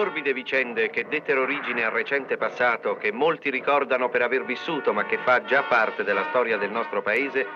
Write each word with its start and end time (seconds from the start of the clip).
Torbide 0.00 0.32
vicende 0.32 0.88
che 0.88 1.04
dettero 1.06 1.42
origine 1.42 1.84
al 1.84 1.90
recente 1.90 2.38
passato, 2.38 2.96
che 2.96 3.12
molti 3.12 3.50
ricordano 3.50 4.08
per 4.08 4.22
aver 4.22 4.46
vissuto 4.46 4.94
ma 4.94 5.04
che 5.04 5.18
fa 5.18 5.44
già 5.44 5.64
parte 5.64 6.04
della 6.04 6.24
storia 6.30 6.56
del 6.56 6.70
nostro 6.70 7.02
paese, 7.02 7.46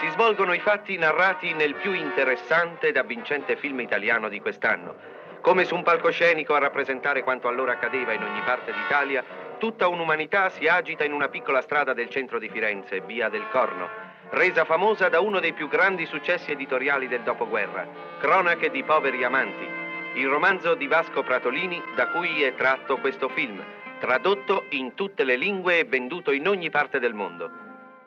si 0.00 0.08
svolgono 0.08 0.52
i 0.52 0.58
fatti 0.58 0.98
narrati 0.98 1.52
nel 1.52 1.76
più 1.76 1.92
interessante 1.92 2.88
ed 2.88 2.96
avvincente 2.96 3.54
film 3.54 3.78
italiano 3.78 4.28
di 4.28 4.40
quest'anno. 4.40 4.96
Come 5.42 5.64
su 5.64 5.76
un 5.76 5.84
palcoscenico 5.84 6.54
a 6.54 6.58
rappresentare 6.58 7.22
quanto 7.22 7.46
allora 7.46 7.74
accadeva 7.74 8.12
in 8.12 8.24
ogni 8.24 8.40
parte 8.44 8.72
d'Italia, 8.72 9.22
tutta 9.58 9.86
un'umanità 9.86 10.48
si 10.48 10.66
agita 10.66 11.04
in 11.04 11.12
una 11.12 11.28
piccola 11.28 11.60
strada 11.60 11.92
del 11.92 12.08
centro 12.08 12.40
di 12.40 12.48
Firenze, 12.48 13.00
via 13.02 13.28
del 13.28 13.46
Corno, 13.48 13.88
resa 14.30 14.64
famosa 14.64 15.08
da 15.08 15.20
uno 15.20 15.38
dei 15.38 15.52
più 15.52 15.68
grandi 15.68 16.06
successi 16.06 16.50
editoriali 16.50 17.06
del 17.06 17.20
dopoguerra, 17.20 17.86
Cronache 18.18 18.70
di 18.70 18.82
poveri 18.82 19.22
amanti, 19.22 19.81
il 20.14 20.26
romanzo 20.28 20.74
di 20.74 20.86
Vasco 20.86 21.22
Pratolini 21.22 21.80
da 21.96 22.08
cui 22.08 22.42
è 22.42 22.54
tratto 22.54 22.98
questo 22.98 23.30
film, 23.30 23.62
tradotto 23.98 24.66
in 24.70 24.94
tutte 24.94 25.24
le 25.24 25.36
lingue 25.36 25.78
e 25.78 25.84
venduto 25.84 26.32
in 26.32 26.46
ogni 26.46 26.68
parte 26.68 26.98
del 26.98 27.14
mondo. 27.14 27.50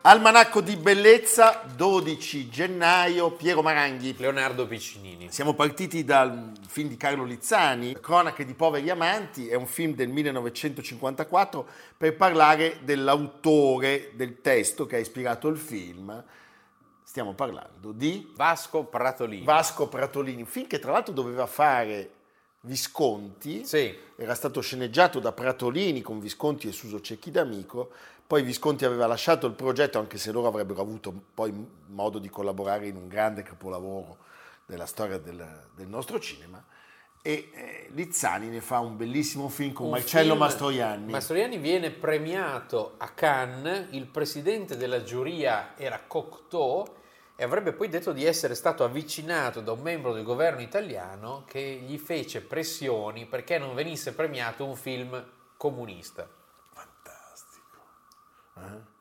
Almanacco 0.02 0.62
di 0.62 0.76
bellezza, 0.76 1.64
12 1.76 2.48
gennaio, 2.48 3.32
Piero 3.32 3.64
Maranghi. 3.64 4.14
Leonardo 4.20 4.68
Piccinini. 4.68 5.32
Siamo 5.32 5.56
partiti 5.56 6.04
dal 6.04 6.52
film 6.68 6.90
di 6.90 6.96
Carlo 6.96 7.24
Lizzani, 7.24 7.98
Cronache 8.00 8.46
di 8.46 8.54
poveri 8.54 8.92
amanti, 8.92 9.48
è 9.48 9.56
un 9.56 9.66
film 9.66 9.96
del 9.96 10.10
1954 10.10 11.68
per 11.98 12.16
parlare 12.16 12.78
dell'autore 12.84 14.12
del 14.14 14.42
testo 14.42 14.86
che 14.86 14.98
ha 14.98 15.00
ispirato 15.00 15.48
il 15.48 15.58
film, 15.58 16.24
stiamo 17.16 17.32
parlando 17.32 17.94
di 17.94 18.34
Vasco 18.36 18.84
Pratolini. 18.84 19.46
Vasco 19.46 19.88
Pratolini, 19.88 20.42
un 20.42 20.48
film 20.48 20.68
che 20.68 20.80
tra 20.80 20.92
l'altro 20.92 21.14
doveva 21.14 21.46
fare 21.46 22.10
Visconti, 22.60 23.64
sì. 23.64 23.98
era 24.18 24.36
stato 24.36 24.60
sceneggiato 24.60 25.22
da 25.22 25.32
Pratolini 25.32 26.02
con 26.02 26.20
Visconti 26.20 26.68
e 26.68 26.74
Suso 26.74 27.00
Cecchi 27.00 27.32
d'Amico, 27.32 27.90
poi 28.28 28.44
Visconti 28.44 28.84
aveva 28.84 29.08
lasciato 29.08 29.48
il 29.48 29.54
progetto 29.54 29.98
anche 29.98 30.18
se 30.18 30.34
loro 30.34 30.48
avrebbero 30.48 30.82
avuto 30.82 31.14
poi 31.34 31.54
modo 31.86 32.20
di 32.20 32.28
collaborare 32.28 32.88
in 32.88 32.98
un 32.98 33.08
grande 33.08 33.44
capolavoro 33.44 34.18
della 34.66 34.86
storia 34.86 35.18
del, 35.18 35.68
del 35.74 35.88
nostro 35.88 36.20
cinema 36.20 36.62
e 37.22 37.50
eh, 37.54 37.88
Lizzani 37.94 38.50
ne 38.50 38.60
fa 38.60 38.80
un 38.80 38.98
bellissimo 38.98 39.48
film 39.48 39.72
con 39.72 39.86
un 39.86 39.92
Marcello 39.94 40.32
film, 40.32 40.40
Mastroianni. 40.40 41.12
Mastroianni 41.14 41.60
viene 41.60 41.92
premiato 41.92 42.96
a 42.98 43.08
Cannes, 43.08 43.88
il 43.92 44.06
presidente 44.06 44.76
della 44.76 45.02
giuria 45.02 45.78
era 45.78 46.02
Cocteau 46.06 47.04
e 47.36 47.44
avrebbe 47.44 47.74
poi 47.74 47.90
detto 47.90 48.14
di 48.14 48.26
essere 48.26 48.56
stato 48.56 48.84
avvicinato 48.84 49.60
da 49.60 49.74
un 49.74 49.82
membro 49.82 50.14
del 50.14 50.24
governo 50.24 50.62
italiano 50.62 51.44
che 51.46 51.60
gli 51.60 51.98
fece 51.98 52.42
pressioni 52.42 53.26
perché 53.26 53.58
non 53.58 53.76
venisse 53.76 54.14
premiato 54.14 54.66
un 54.66 54.76
film 54.76 55.24
comunista. 55.58 56.28
Fantastico. 56.72 57.80
Eh? 58.58 58.95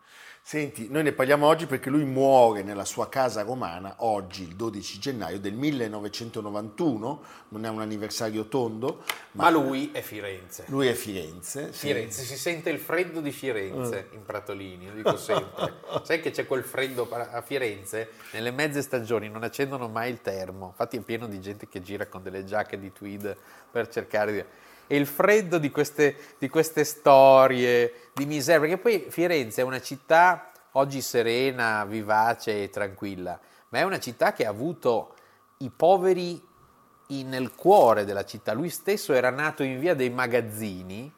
Senti, 0.46 0.88
noi 0.90 1.04
ne 1.04 1.12
parliamo 1.12 1.46
oggi 1.46 1.64
perché 1.64 1.88
lui 1.88 2.04
muore 2.04 2.62
nella 2.62 2.84
sua 2.84 3.08
casa 3.08 3.40
romana 3.40 3.94
oggi, 4.00 4.42
il 4.42 4.54
12 4.54 4.98
gennaio 4.98 5.40
del 5.40 5.54
1991, 5.54 7.22
non 7.48 7.64
è 7.64 7.68
un 7.70 7.80
anniversario 7.80 8.44
tondo. 8.48 9.04
Ma, 9.30 9.44
ma 9.44 9.48
lui 9.48 9.90
è 9.90 10.02
Firenze. 10.02 10.64
Lui 10.66 10.88
è 10.88 10.92
Firenze. 10.92 11.72
Firenze, 11.72 12.20
sì. 12.20 12.26
si 12.26 12.36
sente 12.36 12.68
il 12.68 12.78
freddo 12.78 13.22
di 13.22 13.32
Firenze 13.32 14.08
mm. 14.10 14.14
in 14.16 14.22
Pratolini, 14.26 14.88
lo 14.88 14.92
dico 14.92 15.16
sempre. 15.16 15.80
Sai 16.02 16.20
che 16.20 16.30
c'è 16.30 16.46
quel 16.46 16.62
freddo 16.62 17.08
a 17.10 17.40
Firenze? 17.40 18.10
Nelle 18.32 18.50
mezze 18.50 18.82
stagioni 18.82 19.30
non 19.30 19.44
accendono 19.44 19.88
mai 19.88 20.10
il 20.10 20.20
termo, 20.20 20.66
infatti 20.66 20.98
è 20.98 21.00
pieno 21.00 21.26
di 21.26 21.40
gente 21.40 21.68
che 21.70 21.80
gira 21.80 22.04
con 22.04 22.22
delle 22.22 22.44
giacche 22.44 22.78
di 22.78 22.92
tweed 22.92 23.34
per 23.70 23.88
cercare 23.88 24.32
di 24.32 24.44
e 24.86 24.96
il 24.96 25.06
freddo 25.06 25.58
di 25.58 25.70
queste, 25.70 26.16
di 26.38 26.48
queste 26.48 26.84
storie 26.84 28.03
di 28.14 28.26
miseria, 28.26 28.60
perché 28.60 28.78
poi 28.78 29.06
Firenze 29.10 29.60
è 29.60 29.64
una 29.64 29.80
città 29.80 30.52
oggi 30.72 31.00
serena, 31.00 31.84
vivace 31.84 32.62
e 32.62 32.70
tranquilla, 32.70 33.38
ma 33.70 33.78
è 33.78 33.82
una 33.82 33.98
città 33.98 34.32
che 34.32 34.46
ha 34.46 34.50
avuto 34.50 35.14
i 35.58 35.70
poveri 35.70 36.42
nel 37.08 37.54
cuore 37.54 38.04
della 38.04 38.24
città. 38.24 38.52
Lui 38.52 38.70
stesso 38.70 39.12
era 39.12 39.30
nato 39.30 39.62
in 39.62 39.78
via 39.78 39.94
dei 39.94 40.10
Magazzini. 40.10 41.12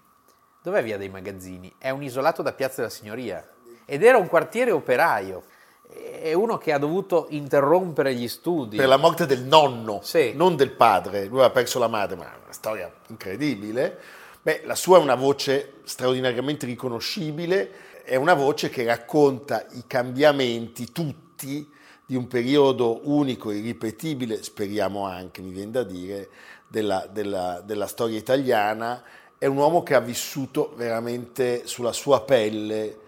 Dov'è 0.62 0.82
via 0.82 0.98
dei 0.98 1.08
Magazzini? 1.08 1.72
È 1.78 1.90
un 1.90 2.02
isolato 2.02 2.42
da 2.42 2.52
Piazza 2.52 2.76
della 2.76 2.90
Signoria 2.90 3.46
ed 3.84 4.02
era 4.02 4.18
un 4.18 4.26
quartiere 4.26 4.72
operaio 4.72 5.44
è 5.88 6.32
uno 6.32 6.58
che 6.58 6.72
ha 6.72 6.78
dovuto 6.78 7.26
interrompere 7.30 8.14
gli 8.14 8.28
studi. 8.28 8.76
Per 8.76 8.88
la 8.88 8.96
morte 8.96 9.26
del 9.26 9.42
nonno, 9.42 10.00
sì. 10.02 10.32
non 10.34 10.56
del 10.56 10.72
padre. 10.72 11.26
Lui 11.26 11.42
ha 11.42 11.50
perso 11.50 11.78
la 11.78 11.88
madre, 11.88 12.16
ma 12.16 12.24
è 12.24 12.36
una 12.42 12.52
storia 12.52 12.92
incredibile. 13.08 13.98
Beh, 14.46 14.60
la 14.64 14.76
sua 14.76 14.98
è 14.98 15.00
una 15.00 15.16
voce 15.16 15.72
straordinariamente 15.82 16.66
riconoscibile, 16.66 18.02
è 18.04 18.14
una 18.14 18.34
voce 18.34 18.68
che 18.68 18.84
racconta 18.84 19.66
i 19.72 19.82
cambiamenti 19.88 20.92
tutti 20.92 21.68
di 22.06 22.14
un 22.14 22.28
periodo 22.28 23.00
unico, 23.08 23.50
irripetibile, 23.50 24.44
speriamo 24.44 25.04
anche, 25.04 25.42
mi 25.42 25.50
viene 25.50 25.72
da 25.72 25.82
dire, 25.82 26.28
della, 26.68 27.08
della, 27.10 27.60
della 27.66 27.88
storia 27.88 28.16
italiana. 28.16 29.02
È 29.36 29.46
un 29.46 29.56
uomo 29.56 29.82
che 29.82 29.96
ha 29.96 30.00
vissuto 30.00 30.74
veramente 30.76 31.66
sulla 31.66 31.92
sua 31.92 32.20
pelle 32.20 32.98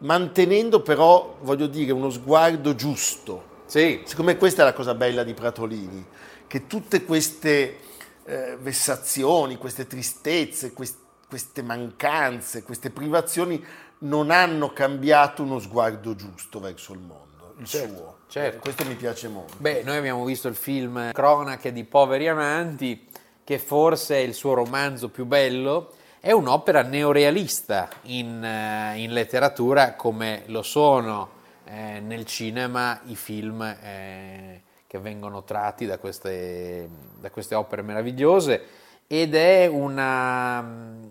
mantenendo 0.00 0.82
però, 0.82 1.38
voglio 1.40 1.68
dire, 1.68 1.92
uno 1.92 2.10
sguardo 2.10 2.74
giusto. 2.74 3.60
Sì. 3.64 4.02
Secondo 4.04 4.30
me 4.30 4.36
questa 4.36 4.60
è 4.60 4.64
la 4.66 4.74
cosa 4.74 4.92
bella 4.92 5.22
di 5.22 5.32
Pratolini, 5.32 6.04
che 6.46 6.66
tutte 6.66 7.04
queste 7.04 7.78
eh, 8.24 8.56
vessazioni, 8.60 9.56
queste 9.56 9.86
tristezze, 9.86 10.72
quest- 10.72 11.00
queste 11.28 11.62
mancanze, 11.62 12.62
queste 12.62 12.90
privazioni 12.90 13.64
non 14.00 14.30
hanno 14.30 14.72
cambiato 14.72 15.42
uno 15.42 15.58
sguardo 15.58 16.14
giusto 16.14 16.60
verso 16.60 16.92
il 16.92 16.98
mondo, 16.98 17.54
il 17.58 17.66
certo, 17.66 17.94
suo. 17.94 18.16
Certo. 18.28 18.58
Questo 18.60 18.84
mi 18.84 18.94
piace 18.94 19.28
molto. 19.28 19.54
Beh, 19.58 19.82
noi 19.82 19.96
abbiamo 19.96 20.24
visto 20.24 20.48
il 20.48 20.54
film 20.54 21.12
Cronache 21.12 21.72
di 21.72 21.84
poveri 21.84 22.28
amanti, 22.28 23.08
che 23.44 23.58
forse 23.58 24.16
è 24.16 24.18
il 24.18 24.34
suo 24.34 24.54
romanzo 24.54 25.08
più 25.08 25.24
bello, 25.24 25.94
è 26.20 26.32
un'opera 26.32 26.82
neorealista 26.82 27.88
in, 28.02 28.44
eh, 28.44 28.98
in 28.98 29.12
letteratura 29.12 29.94
come 29.94 30.42
lo 30.46 30.62
sono 30.62 31.30
eh, 31.64 32.00
nel 32.00 32.26
cinema 32.26 33.00
i 33.06 33.16
film 33.16 33.62
eh, 33.62 34.62
che 34.92 34.98
vengono 34.98 35.42
tratti 35.42 35.86
da 35.86 35.96
queste, 35.96 36.86
da 37.18 37.30
queste, 37.30 37.54
opere 37.54 37.80
meravigliose 37.80 38.62
ed 39.06 39.34
è, 39.34 39.66
una, 39.66 40.60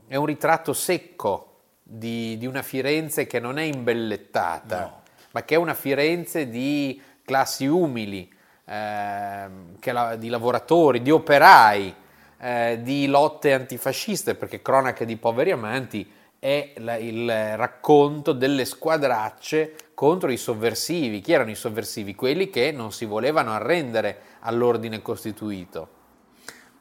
è 0.05 0.15
un 0.17 0.25
ritratto 0.27 0.71
secco 0.71 1.55
di, 1.81 2.37
di, 2.37 2.45
una 2.45 2.61
Firenze 2.61 3.25
che 3.25 3.39
non 3.39 3.57
è 3.57 3.63
imbellettata, 3.63 4.81
no. 4.81 5.01
ma 5.31 5.41
che 5.41 5.55
è 5.55 5.57
una 5.57 5.73
Firenze 5.73 6.47
di 6.47 7.01
classi 7.25 7.65
umili, 7.65 8.31
eh, 8.65 9.49
la, 9.79 10.15
di 10.15 10.29
lavoratori, 10.29 11.01
di 11.01 11.09
operai, 11.09 11.95
eh, 12.37 12.79
di 12.83 13.07
lotte 13.07 13.51
antifasciste, 13.51 14.35
perché 14.35 14.61
Cronache 14.61 15.05
di 15.05 15.17
poveri 15.17 15.49
amanti 15.49 16.07
è 16.43 16.73
la, 16.77 16.95
il 16.97 17.55
racconto 17.55 18.33
delle 18.33 18.65
squadracce 18.65 19.75
contro 19.93 20.31
i 20.31 20.37
sovversivi. 20.37 21.21
Chi 21.21 21.33
erano 21.33 21.51
i 21.51 21.55
sovversivi? 21.55 22.15
Quelli 22.15 22.49
che 22.49 22.71
non 22.71 22.91
si 22.91 23.05
volevano 23.05 23.51
arrendere 23.51 24.17
all'ordine 24.39 25.03
costituito. 25.03 25.99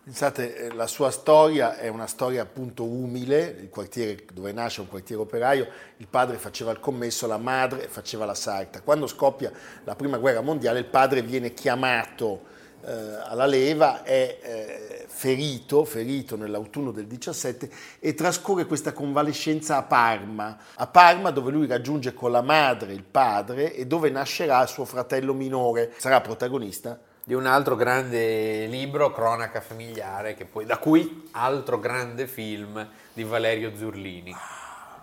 Pensate, 0.02 0.56
eh, 0.56 0.72
la 0.72 0.86
sua 0.86 1.10
storia 1.10 1.76
è 1.76 1.88
una 1.88 2.06
storia 2.06 2.40
appunto 2.40 2.84
umile, 2.84 3.54
il 3.60 3.68
quartiere 3.68 4.24
dove 4.32 4.50
nasce 4.52 4.78
è 4.78 4.84
un 4.84 4.88
quartiere 4.88 5.20
operaio, 5.20 5.68
il 5.98 6.06
padre 6.08 6.38
faceva 6.38 6.70
il 6.70 6.80
commesso, 6.80 7.26
la 7.26 7.36
madre 7.36 7.86
faceva 7.86 8.24
la 8.24 8.34
sarta. 8.34 8.80
Quando 8.80 9.06
scoppia 9.06 9.52
la 9.84 9.94
prima 9.94 10.16
guerra 10.16 10.40
mondiale 10.40 10.78
il 10.78 10.86
padre 10.86 11.20
viene 11.20 11.52
chiamato 11.52 12.46
eh, 12.84 12.92
alla 13.26 13.46
leva, 13.46 14.02
è 14.02 14.38
eh, 14.40 15.04
ferito, 15.06 15.84
ferito 15.84 16.36
nell'autunno 16.36 16.90
del 16.90 17.06
17 17.06 17.70
e 17.98 18.14
trascorre 18.14 18.66
questa 18.66 18.92
convalescenza 18.92 19.76
a 19.76 19.82
Parma, 19.82 20.58
a 20.74 20.86
Parma 20.86 21.30
dove 21.30 21.50
lui 21.50 21.66
raggiunge 21.66 22.14
con 22.14 22.30
la 22.30 22.42
madre 22.42 22.92
il 22.92 23.04
padre 23.04 23.74
e 23.74 23.86
dove 23.86 24.10
nascerà 24.10 24.66
suo 24.66 24.84
fratello 24.84 25.34
minore, 25.34 25.92
sarà 25.96 26.20
protagonista 26.20 26.98
di 27.22 27.34
un 27.34 27.46
altro 27.46 27.76
grande 27.76 28.66
libro, 28.66 29.12
Cronaca 29.12 29.60
familiare, 29.60 30.34
poi, 30.50 30.64
da 30.64 30.78
cui 30.78 31.28
altro 31.32 31.78
grande 31.78 32.26
film 32.26 32.88
di 33.12 33.22
Valerio 33.22 33.76
Zurlini. 33.76 34.34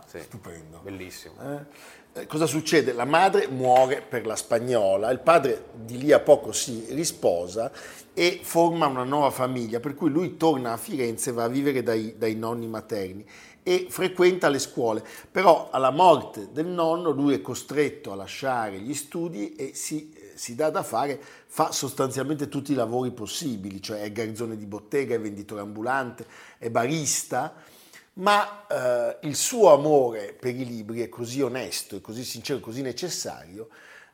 Sì, 0.06 0.20
Stupendo. 0.20 0.80
Bellissimo. 0.82 1.36
Eh? 1.40 1.66
Cosa 2.26 2.48
succede? 2.48 2.94
La 2.94 3.06
madre 3.06 3.48
muore 3.48 4.02
per 4.02 4.26
la 4.26 4.36
spagnola, 4.36 5.12
il 5.12 5.20
padre 5.20 5.66
di 5.76 6.00
lì 6.00 6.12
a 6.12 6.20
poco 6.20 6.52
si 6.52 6.86
risposa 6.90 7.72
e 8.14 8.40
forma 8.42 8.88
una 8.88 9.04
nuova 9.04 9.30
famiglia, 9.30 9.80
per 9.80 9.94
cui 9.94 10.10
lui 10.10 10.36
torna 10.36 10.74
a 10.74 10.78
Firenze 10.78 11.30
e 11.30 11.34
va 11.34 11.44
a 11.44 11.48
vivere 11.48 11.84
dai, 11.84 12.18
dai 12.18 12.34
nonni 12.34 12.68
materni 12.68 13.24
e 13.62 13.86
frequenta 13.90 14.50
le 14.50 14.58
scuole. 14.58 15.04
Però 15.30 15.70
alla 15.70 15.92
morte 15.92 16.52
del 16.52 16.66
nonno 16.66 17.12
lui 17.12 17.36
è 17.36 17.42
costretto 17.42 18.12
a 18.12 18.16
lasciare 18.16 18.80
gli 18.80 18.96
studi 18.96 19.54
e 19.54 19.72
si, 19.76 20.12
si 20.34 20.56
dà 20.56 20.72
da 20.72 20.82
fare, 20.82 21.22
fa 21.46 21.72
sostanzialmente 21.72 22.48
tutti 22.48 22.72
i 22.72 22.76
lavori 22.76 23.12
possibili, 23.12 23.80
cioè 23.80 24.02
è 24.02 24.12
garzone 24.12 24.58
di 24.58 24.66
bottega, 24.66 25.14
è 25.14 25.20
venditore 25.20 25.62
ambulante, 25.62 26.26
è 26.58 26.72
barista, 26.72 27.54
ma 28.18 28.66
eh, 28.68 29.18
il 29.28 29.36
suo 29.36 29.74
amore 29.74 30.36
per 30.40 30.56
i 30.56 30.66
libri 30.66 31.02
è 31.02 31.10
così 31.10 31.42
onesto, 31.42 31.98
è 31.98 32.02
così 32.02 32.24
sincero, 32.24 32.60
così 32.60 32.82
necessario 32.82 33.70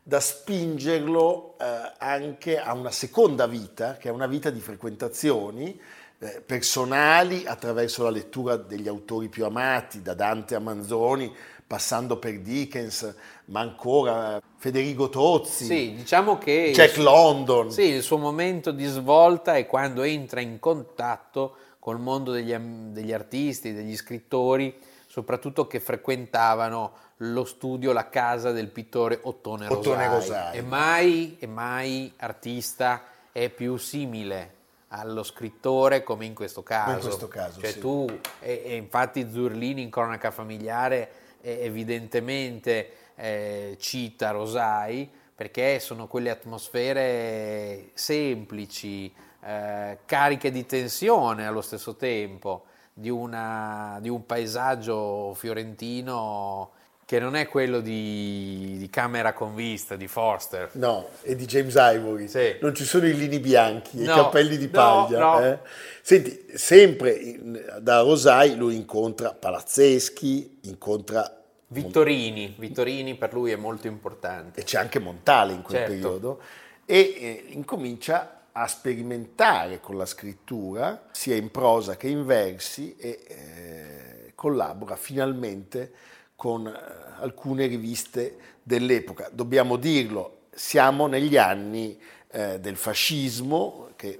da 0.05 0.19
spingerlo 0.19 1.55
eh, 1.59 1.93
anche 1.97 2.59
a 2.59 2.73
una 2.73 2.91
seconda 2.91 3.47
vita, 3.47 3.95
che 3.95 4.09
è 4.09 4.11
una 4.11 4.27
vita 4.27 4.49
di 4.49 4.59
frequentazioni, 4.59 5.79
eh, 6.19 6.41
personali 6.45 7.45
attraverso 7.45 8.03
la 8.03 8.09
lettura 8.09 8.57
degli 8.57 8.89
autori 8.89 9.29
più 9.29 9.45
amati, 9.45 10.01
da 10.01 10.13
Dante 10.13 10.55
a 10.55 10.59
Manzoni, 10.59 11.33
passando 11.65 12.17
per 12.17 12.39
Dickens, 12.39 13.15
ma 13.45 13.61
ancora 13.61 14.41
Federico 14.57 15.07
Tozzi, 15.07 15.65
sì, 15.65 15.93
diciamo 15.95 16.37
che 16.37 16.71
Jack 16.73 16.97
il, 16.97 17.03
London. 17.03 17.71
Sì, 17.71 17.83
il 17.83 18.01
suo 18.01 18.17
momento 18.17 18.71
di 18.71 18.85
svolta 18.85 19.55
è 19.55 19.65
quando 19.65 20.01
entra 20.01 20.41
in 20.41 20.59
contatto 20.59 21.55
col 21.83 21.99
mondo 21.99 22.31
degli, 22.31 22.55
degli 22.55 23.11
artisti, 23.11 23.73
degli 23.73 23.97
scrittori, 23.97 24.73
soprattutto 25.05 25.67
che 25.67 25.81
frequentavano 25.81 26.93
lo 27.17 27.43
studio, 27.43 27.91
la 27.91 28.07
casa 28.07 28.53
del 28.53 28.69
pittore 28.69 29.19
Ottone 29.23 29.67
Rosai. 29.67 29.77
Ottone 29.79 30.07
Rosai. 30.07 30.57
E 30.59 30.61
mai, 30.61 31.35
e 31.39 31.45
mai 31.45 32.13
artista 32.15 33.03
è 33.33 33.49
più 33.49 33.75
simile 33.75 34.53
allo 34.87 35.23
scrittore 35.23 36.03
come 36.03 36.23
in 36.23 36.33
questo 36.33 36.63
caso. 36.63 36.91
In 36.91 36.99
questo 37.01 37.27
caso 37.27 37.59
cioè 37.59 37.71
sì. 37.71 37.79
tu, 37.79 38.05
e, 38.39 38.61
e, 38.63 38.75
infatti 38.77 39.29
Zurlini 39.29 39.81
in 39.81 39.89
cronaca 39.89 40.31
familiare 40.31 41.09
evidentemente 41.41 42.91
eh, 43.15 43.75
cita 43.77 44.31
Rosai 44.31 45.11
perché 45.35 45.81
sono 45.81 46.07
quelle 46.07 46.29
atmosfere 46.29 47.89
semplici, 47.93 49.13
eh, 49.45 49.97
cariche 50.05 50.51
di 50.51 50.65
tensione 50.65 51.45
allo 51.45 51.61
stesso 51.61 51.95
tempo, 51.95 52.65
di, 52.93 53.09
una, 53.09 53.97
di 54.01 54.09
un 54.09 54.25
paesaggio 54.25 55.33
fiorentino 55.33 56.71
che 57.05 57.19
non 57.19 57.35
è 57.35 57.47
quello 57.47 57.81
di, 57.81 58.75
di, 58.77 58.89
camera 58.89 59.33
con 59.33 59.53
vista 59.53 59.95
di 59.95 60.07
Forster. 60.07 60.69
No, 60.73 61.09
e 61.21 61.35
di 61.35 61.45
James 61.45 61.75
Ivory. 61.77 62.27
Sì. 62.27 62.55
Non 62.61 62.73
ci 62.73 62.85
sono 62.85 63.05
i 63.05 63.15
lini 63.15 63.39
bianchi 63.39 63.97
no, 63.97 64.03
i 64.03 64.15
capelli 64.15 64.57
di 64.57 64.69
paglia. 64.69 65.19
No, 65.19 65.39
no. 65.39 65.45
Eh? 65.45 65.59
Senti, 66.01 66.45
sempre 66.53 67.39
da 67.81 68.01
Rosai 68.01 68.55
lui 68.55 68.75
incontra 68.75 69.33
Palazzeschi, 69.33 70.59
incontra... 70.63 71.39
Vittorini, 71.67 72.55
Vittorini 72.57 73.15
per 73.15 73.33
lui 73.33 73.51
è 73.51 73.55
molto 73.55 73.87
importante. 73.87 74.61
E 74.61 74.63
c'è 74.63 74.77
anche 74.77 74.99
Montale 74.99 75.53
in 75.53 75.61
quel 75.61 75.77
certo. 75.77 75.91
periodo. 75.91 76.41
E 76.85 76.97
eh, 76.97 77.45
incomincia 77.49 78.42
a 78.53 78.67
sperimentare 78.67 79.79
con 79.79 79.97
la 79.97 80.05
scrittura, 80.05 81.07
sia 81.11 81.35
in 81.35 81.49
prosa 81.49 81.97
che 81.97 82.07
in 82.07 82.25
versi, 82.25 82.95
e 82.97 83.23
eh, 83.27 84.31
collabora 84.35 84.95
finalmente 84.95 85.91
con 86.35 86.67
eh, 86.67 86.71
alcune 87.19 87.65
riviste 87.65 88.37
dell'epoca. 88.61 89.29
Dobbiamo 89.31 89.75
dirlo, 89.77 90.41
siamo 90.51 91.07
negli 91.07 91.35
anni 91.35 91.99
eh, 92.29 92.59
del 92.59 92.75
fascismo 92.75 93.89
che 93.95 94.19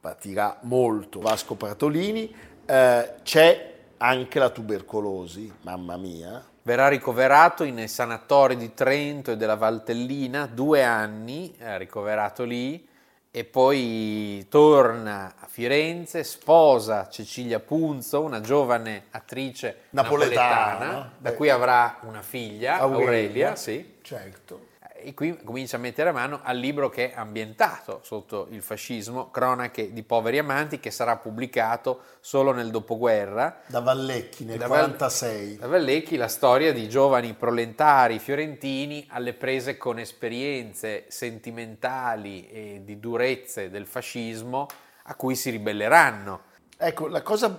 patirà 0.00 0.58
molto 0.62 1.20
Vasco 1.20 1.54
Pratolini, 1.54 2.34
eh, 2.66 3.14
c'è 3.22 3.74
anche 3.96 4.38
la 4.38 4.50
tubercolosi, 4.50 5.50
mamma 5.62 5.96
mia. 5.96 6.44
Verrà 6.64 6.88
ricoverato 6.88 7.64
nei 7.64 7.88
sanatori 7.88 8.56
di 8.56 8.74
Trento 8.74 9.32
e 9.32 9.36
della 9.36 9.56
Valtellina, 9.56 10.46
due 10.46 10.82
anni, 10.84 11.54
è 11.56 11.76
ricoverato 11.78 12.44
lì, 12.44 12.90
e 13.34 13.44
poi 13.44 14.46
torna 14.50 15.36
a 15.40 15.46
Firenze, 15.46 16.22
sposa 16.22 17.08
Cecilia 17.08 17.60
Punzo, 17.60 18.20
una 18.20 18.42
giovane 18.42 19.06
attrice 19.10 19.84
napoletana, 19.90 20.68
napoletana 20.68 21.12
da 21.16 21.32
cui 21.32 21.48
avrà 21.48 21.98
una 22.02 22.20
figlia, 22.20 22.76
Aurelia, 22.76 23.06
Aurelia 23.06 23.56
sì. 23.56 23.94
Certo 24.02 24.71
e 25.02 25.14
qui 25.14 25.36
comincia 25.42 25.76
a 25.76 25.80
mettere 25.80 26.12
mano 26.12 26.40
al 26.42 26.56
libro 26.56 26.88
che 26.88 27.12
è 27.12 27.14
ambientato 27.16 28.00
sotto 28.02 28.46
il 28.50 28.62
fascismo, 28.62 29.30
Cronache 29.30 29.92
di 29.92 30.02
poveri 30.02 30.38
amanti, 30.38 30.80
che 30.80 30.90
sarà 30.90 31.16
pubblicato 31.16 32.02
solo 32.20 32.52
nel 32.52 32.70
dopoguerra. 32.70 33.60
Da 33.66 33.80
Vallecchi 33.80 34.44
nel 34.44 34.58
1946. 34.58 35.56
Da 35.56 35.66
Vallecchi 35.66 36.16
la 36.16 36.28
storia 36.28 36.72
di 36.72 36.88
giovani 36.88 37.34
proletari 37.34 38.18
fiorentini 38.18 39.06
alle 39.10 39.34
prese 39.34 39.76
con 39.76 39.98
esperienze 39.98 41.04
sentimentali 41.08 42.48
e 42.48 42.80
di 42.84 42.98
durezze 42.98 43.70
del 43.70 43.86
fascismo 43.86 44.66
a 45.04 45.14
cui 45.14 45.34
si 45.34 45.50
ribelleranno. 45.50 46.50
Ecco, 46.76 47.06
la 47.06 47.22
cosa 47.22 47.58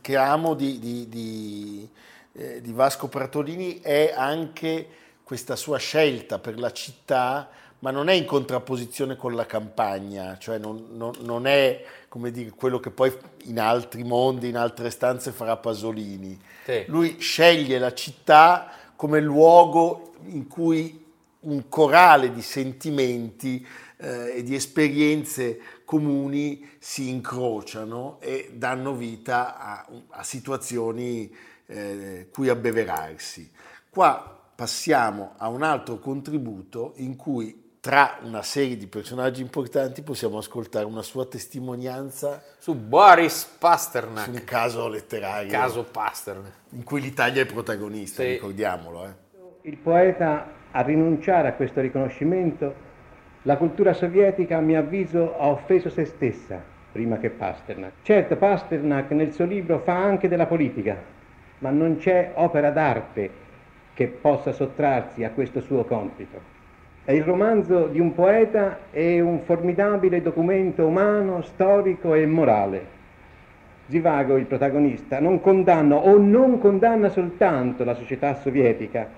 che 0.00 0.16
amo 0.16 0.54
di, 0.54 0.78
di, 0.78 1.08
di, 1.08 1.90
eh, 2.32 2.60
di 2.60 2.72
Vasco 2.72 3.08
Pratolini 3.08 3.80
è 3.80 4.12
anche 4.16 4.88
questa 5.28 5.56
sua 5.56 5.76
scelta 5.76 6.38
per 6.38 6.58
la 6.58 6.72
città, 6.72 7.50
ma 7.80 7.90
non 7.90 8.08
è 8.08 8.14
in 8.14 8.24
contrapposizione 8.24 9.14
con 9.14 9.34
la 9.34 9.44
campagna, 9.44 10.38
cioè 10.38 10.56
non, 10.56 10.86
non, 10.92 11.12
non 11.20 11.46
è 11.46 11.84
come 12.08 12.30
dire, 12.30 12.48
quello 12.48 12.80
che 12.80 12.88
poi 12.88 13.14
in 13.42 13.60
altri 13.60 14.04
mondi, 14.04 14.48
in 14.48 14.56
altre 14.56 14.88
stanze 14.88 15.30
farà 15.30 15.58
Pasolini. 15.58 16.40
Sì. 16.64 16.84
Lui 16.86 17.16
sceglie 17.20 17.78
la 17.78 17.92
città 17.92 18.70
come 18.96 19.20
luogo 19.20 20.14
in 20.28 20.48
cui 20.48 21.04
un 21.40 21.68
corale 21.68 22.32
di 22.32 22.40
sentimenti 22.40 23.66
eh, 23.98 24.36
e 24.36 24.42
di 24.42 24.54
esperienze 24.54 25.60
comuni 25.84 26.76
si 26.78 27.10
incrociano 27.10 28.16
e 28.20 28.52
danno 28.54 28.94
vita 28.94 29.58
a, 29.58 29.86
a 30.08 30.22
situazioni 30.22 31.30
eh, 31.66 32.28
cui 32.32 32.48
abbeverarsi. 32.48 33.50
Qua 33.90 34.36
passiamo 34.58 35.34
a 35.36 35.48
un 35.50 35.62
altro 35.62 36.00
contributo 36.00 36.94
in 36.96 37.14
cui 37.14 37.76
tra 37.78 38.18
una 38.24 38.42
serie 38.42 38.76
di 38.76 38.88
personaggi 38.88 39.40
importanti 39.40 40.02
possiamo 40.02 40.38
ascoltare 40.38 40.84
una 40.84 41.02
sua 41.02 41.26
testimonianza 41.26 42.42
su 42.58 42.74
Boris 42.74 43.44
Pasternak. 43.56 44.24
Su 44.24 44.30
un 44.32 44.42
caso 44.42 44.88
letterario. 44.88 45.48
Caso 45.48 45.84
Pasternak. 45.84 46.52
In 46.70 46.82
cui 46.82 47.00
l'Italia 47.00 47.42
è 47.42 47.46
protagonista, 47.46 48.22
sì. 48.22 48.30
ricordiamolo. 48.30 49.04
Eh. 49.04 49.10
Il 49.60 49.76
poeta 49.76 50.50
a 50.72 50.80
rinunciare 50.80 51.46
a 51.46 51.52
questo 51.52 51.80
riconoscimento, 51.80 52.74
la 53.42 53.56
cultura 53.56 53.92
sovietica 53.92 54.56
a 54.56 54.60
mio 54.60 54.80
avviso 54.80 55.38
ha 55.38 55.46
offeso 55.46 55.88
se 55.88 56.04
stessa 56.04 56.60
prima 56.90 57.18
che 57.18 57.30
Pasternak. 57.30 57.92
Certo 58.02 58.34
Pasternak 58.34 59.12
nel 59.12 59.32
suo 59.32 59.44
libro 59.44 59.78
fa 59.78 59.96
anche 59.96 60.26
della 60.26 60.46
politica, 60.46 61.00
ma 61.58 61.70
non 61.70 61.98
c'è 61.98 62.32
opera 62.34 62.72
d'arte 62.72 63.46
che 63.98 64.06
possa 64.06 64.52
sottrarsi 64.52 65.24
a 65.24 65.30
questo 65.30 65.60
suo 65.60 65.82
compito. 65.82 66.38
E 67.04 67.16
il 67.16 67.24
romanzo 67.24 67.88
di 67.88 67.98
un 67.98 68.14
poeta 68.14 68.78
è 68.92 69.18
un 69.18 69.40
formidabile 69.40 70.22
documento 70.22 70.86
umano, 70.86 71.42
storico 71.42 72.14
e 72.14 72.24
morale. 72.24 72.86
Zivago, 73.88 74.36
il 74.36 74.46
protagonista, 74.46 75.18
non 75.18 75.40
condanna 75.40 75.96
o 75.96 76.16
non 76.16 76.60
condanna 76.60 77.08
soltanto 77.08 77.82
la 77.82 77.94
società 77.94 78.34
sovietica, 78.36 79.08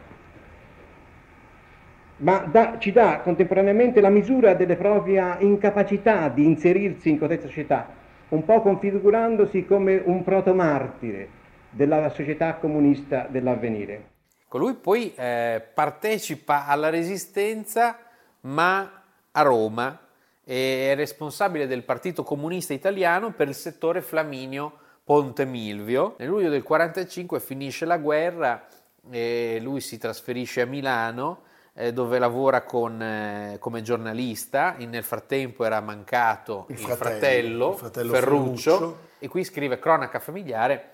ma 2.16 2.48
da, 2.50 2.76
ci 2.78 2.90
dà 2.90 3.20
contemporaneamente 3.22 4.00
la 4.00 4.08
misura 4.08 4.54
della 4.54 4.76
propria 4.76 5.36
incapacità 5.40 6.30
di 6.30 6.46
inserirsi 6.46 7.10
in 7.10 7.18
questa 7.18 7.48
società, 7.48 7.86
un 8.30 8.46
po' 8.46 8.62
configurandosi 8.62 9.66
come 9.66 10.00
un 10.02 10.24
protomartire 10.24 11.28
della 11.68 12.08
società 12.08 12.54
comunista 12.54 13.26
dell'avvenire. 13.28 14.19
Colui 14.50 14.74
poi 14.74 15.14
eh, 15.14 15.62
partecipa 15.72 16.66
alla 16.66 16.88
resistenza 16.88 17.96
ma 18.40 19.02
a 19.30 19.42
Roma 19.42 19.96
e 20.42 20.90
è 20.90 20.96
responsabile 20.96 21.68
del 21.68 21.84
Partito 21.84 22.24
Comunista 22.24 22.72
Italiano 22.72 23.30
per 23.30 23.46
il 23.46 23.54
settore 23.54 24.00
Flaminio 24.00 24.72
Ponte 25.04 25.44
Milvio. 25.44 26.16
Nel 26.18 26.26
luglio 26.26 26.50
del 26.50 26.64
1945 26.68 27.38
finisce 27.38 27.84
la 27.84 27.98
guerra 27.98 28.66
e 29.08 29.60
lui 29.62 29.80
si 29.80 29.98
trasferisce 29.98 30.62
a 30.62 30.66
Milano 30.66 31.42
eh, 31.74 31.92
dove 31.92 32.18
lavora 32.18 32.62
con, 32.62 33.00
eh, 33.00 33.56
come 33.60 33.82
giornalista. 33.82 34.74
In- 34.78 34.90
nel 34.90 35.04
frattempo 35.04 35.64
era 35.64 35.80
mancato 35.80 36.66
il, 36.70 36.74
Il 36.74 36.80
fratello, 36.80 36.96
fratello, 36.96 37.70
il 37.70 37.78
fratello 37.78 38.12
Ferruccio, 38.14 38.72
Ferruccio. 38.72 38.98
e 39.20 39.28
qui 39.28 39.44
scrive 39.44 39.78
cronaca 39.78 40.18
familiare 40.18 40.90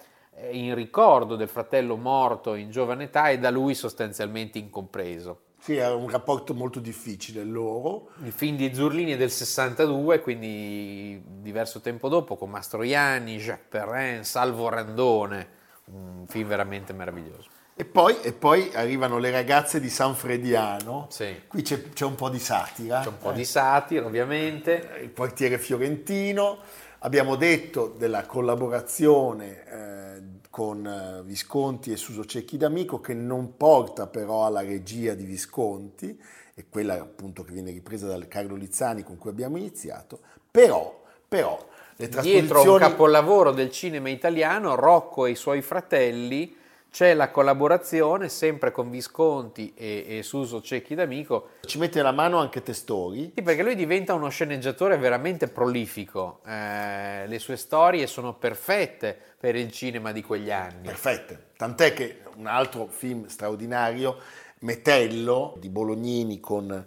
in 0.51 0.75
ricordo 0.75 1.37
del 1.37 1.49
fratello 1.49 1.97
morto 1.97 2.55
in 2.55 2.71
giovane 2.71 3.05
età 3.05 3.29
e 3.29 3.39
da 3.39 3.51
lui 3.51 3.75
sostanzialmente 3.75 4.59
incompreso. 4.59 5.41
Sì, 5.59 5.77
era 5.77 5.95
un 5.95 6.09
rapporto 6.09 6.55
molto 6.55 6.79
difficile 6.79 7.43
loro. 7.43 8.11
Il 8.23 8.33
film 8.33 8.57
di 8.57 8.73
Zurlini 8.73 9.13
è 9.13 9.17
del 9.17 9.31
62, 9.31 10.21
quindi 10.21 11.21
diverso 11.25 11.81
tempo 11.81 12.09
dopo, 12.09 12.37
con 12.37 12.51
Mastroianni, 12.51 13.39
Jacques 13.39 13.67
Perrin, 13.69 14.23
Salvo 14.23 14.69
Randone, 14.69 15.49
un 15.87 16.25
film 16.29 16.49
veramente 16.49 16.93
meraviglioso. 16.93 17.56
E 17.79 17.85
poi, 17.85 18.19
e 18.23 18.33
poi 18.33 18.71
arrivano 18.73 19.19
le 19.19 19.31
ragazze 19.31 19.81
di 19.81 19.91
San 19.91 20.15
Frediano. 20.15 21.09
Sì. 21.11 21.43
Qui 21.47 21.61
c'è, 21.61 21.91
c'è 21.91 22.07
un 22.07 22.15
po' 22.15 22.31
di 22.31 22.39
satira. 22.39 23.01
C'è 23.01 23.09
un 23.09 23.19
po' 23.19 23.33
di 23.33 23.45
satira, 23.45 24.07
ovviamente. 24.07 24.99
il 25.03 25.13
quartiere 25.13 25.59
fiorentino. 25.59 26.57
Abbiamo 27.01 27.37
detto 27.37 27.95
della 27.99 28.25
collaborazione 28.25 29.65
eh, 29.67 30.23
con 30.49 30.87
eh, 30.87 31.23
Visconti 31.23 31.93
e 31.93 31.97
Suso 31.99 32.25
Cecchi 32.25 32.57
D'Amico 32.57 32.99
che 32.99 33.13
non 33.13 33.59
porta 33.59 34.07
però 34.07 34.47
alla 34.47 34.63
regia 34.63 35.13
di 35.13 35.25
Visconti, 35.25 36.19
e 36.55 36.65
quella 36.71 36.95
appunto 36.95 37.45
che 37.45 37.53
viene 37.53 37.73
ripresa 37.73 38.07
dal 38.07 38.27
Carlo 38.27 38.55
Lizzani 38.55 39.03
con 39.03 39.19
cui 39.19 39.29
abbiamo 39.29 39.59
iniziato, 39.59 40.21
però, 40.51 41.03
però 41.29 41.59
le 41.97 42.09
Dietro 42.09 42.21
a 42.21 42.25
un 42.25 42.47
trasposizioni... 42.47 42.79
capolavoro 42.79 43.53
del 43.53 43.71
cinema 43.71 44.09
italiano, 44.09 44.75
Rocco 44.75 45.27
e 45.27 45.33
i 45.33 45.35
suoi 45.35 45.61
fratelli, 45.61 46.57
c'è 46.97 47.13
la 47.13 47.31
collaborazione 47.31 48.31
sempre 48.31 48.71
con 48.71 48.89
Visconti 48.89 49.75
e, 49.77 50.07
e 50.09 50.23
Suso 50.23 50.63
Cecchi 50.63 50.95
D'Amico, 50.95 51.49
Ci 51.67 51.77
mette 51.77 52.01
la 52.01 52.11
mano 52.11 52.39
anche 52.39 52.63
Testori, 52.63 53.33
Sì, 53.35 53.43
perché 53.43 53.63
lui 53.63 53.75
diventa 53.75 54.15
uno 54.15 54.31
sceneggiatore 54.31 54.97
veramente 54.97 55.49
prolifico. 55.49 56.41
Eh, 56.47 57.27
le 57.27 57.39
sue 57.39 57.59
storie 57.59 58.07
sono 58.07 58.33
perfette 58.33 59.15
per 59.39 59.57
il 59.57 59.71
cinema 59.71 60.11
di 60.11 60.23
quegli 60.23 60.51
anni. 60.51 60.87
perfette. 60.87 61.49
Tant'è 61.59 61.93
che 61.93 62.23
un 62.37 62.47
altro 62.47 62.87
film 62.87 63.27
straordinario, 63.27 64.17
Metello 64.61 65.55
di 65.59 65.69
Bolognini 65.69 66.41
con 66.41 66.83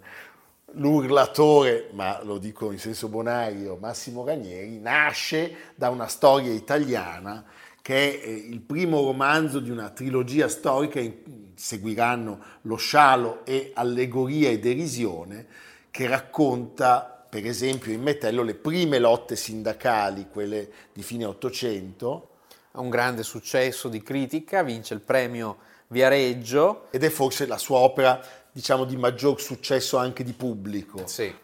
l'urlatore, 0.72 1.90
ma 1.92 2.20
lo 2.24 2.38
dico 2.38 2.72
in 2.72 2.80
senso 2.80 3.06
bonario, 3.06 3.76
Massimo 3.76 4.24
Ranieri, 4.24 4.80
nasce 4.80 5.70
da 5.76 5.88
una 5.88 6.08
storia 6.08 6.50
italiana 6.50 7.44
che 7.82 8.20
è 8.20 8.26
eh, 8.26 8.32
il 8.32 8.60
primo 8.60 9.02
romanzo 9.02 9.60
di 9.60 9.70
una 9.70 9.90
trilogia 9.90 10.48
storica, 10.48 11.00
in- 11.00 11.52
seguiranno 11.54 12.38
Lo 12.62 12.76
scialo 12.76 13.44
e 13.44 13.72
Allegoria 13.74 14.50
e 14.50 14.58
derisione, 14.58 15.46
che 15.90 16.06
racconta, 16.06 17.26
per 17.28 17.46
esempio 17.46 17.92
in 17.92 18.02
Metello, 18.02 18.42
le 18.42 18.54
prime 18.54 18.98
lotte 18.98 19.36
sindacali, 19.36 20.28
quelle 20.30 20.68
di 20.92 21.02
fine 21.02 21.24
Ottocento, 21.24 22.28
Ha 22.72 22.80
un 22.80 22.88
grande 22.88 23.24
successo 23.24 23.88
di 23.88 24.00
critica, 24.00 24.62
vince 24.62 24.94
il 24.94 25.00
premio 25.00 25.58
Viareggio. 25.88 26.86
ed 26.90 27.02
è 27.02 27.08
forse 27.08 27.46
la 27.46 27.58
sua 27.58 27.78
opera, 27.78 28.20
diciamo, 28.52 28.84
di 28.84 28.96
maggior 28.96 29.40
successo 29.40 29.96
anche 29.96 30.22
di 30.22 30.32
pubblico. 30.32 31.04
Sì. 31.08 31.34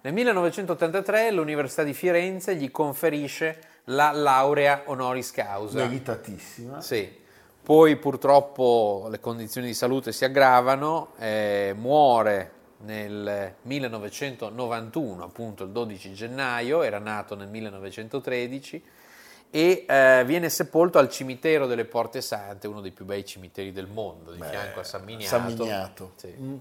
Nel 0.00 0.12
1983 0.12 1.30
l'Università 1.30 1.84
di 1.84 1.94
Firenze 1.94 2.56
gli 2.56 2.72
conferisce 2.72 3.60
la 3.84 4.12
laurea 4.12 4.82
honoris 4.86 5.30
causa. 5.30 5.78
Meritatissima. 5.78 6.80
Sì. 6.80 7.20
Poi 7.62 7.96
purtroppo 7.96 9.06
le 9.08 9.20
condizioni 9.20 9.68
di 9.68 9.74
salute 9.74 10.12
si 10.12 10.24
aggravano, 10.24 11.12
eh, 11.18 11.74
muore 11.76 12.60
nel 12.78 13.54
1991, 13.62 15.24
appunto 15.24 15.64
il 15.64 15.70
12 15.70 16.12
gennaio, 16.12 16.82
era 16.82 16.98
nato 16.98 17.36
nel 17.36 17.48
1913 17.48 18.82
e 19.54 19.84
eh, 19.86 20.22
viene 20.26 20.48
sepolto 20.48 20.98
al 20.98 21.08
cimitero 21.08 21.66
delle 21.66 21.84
Porte 21.84 22.20
Sante, 22.20 22.66
uno 22.66 22.80
dei 22.80 22.90
più 22.90 23.04
bei 23.04 23.24
cimiteri 23.24 23.70
del 23.70 23.86
mondo, 23.86 24.32
di 24.32 24.42
fianco 24.42 24.80
a 24.80 24.84
San 24.84 25.04
Miniato. 25.04 25.28
San 25.28 25.44
Miniato. 25.44 26.12
Sì. 26.16 26.34
Mm. 26.36 26.56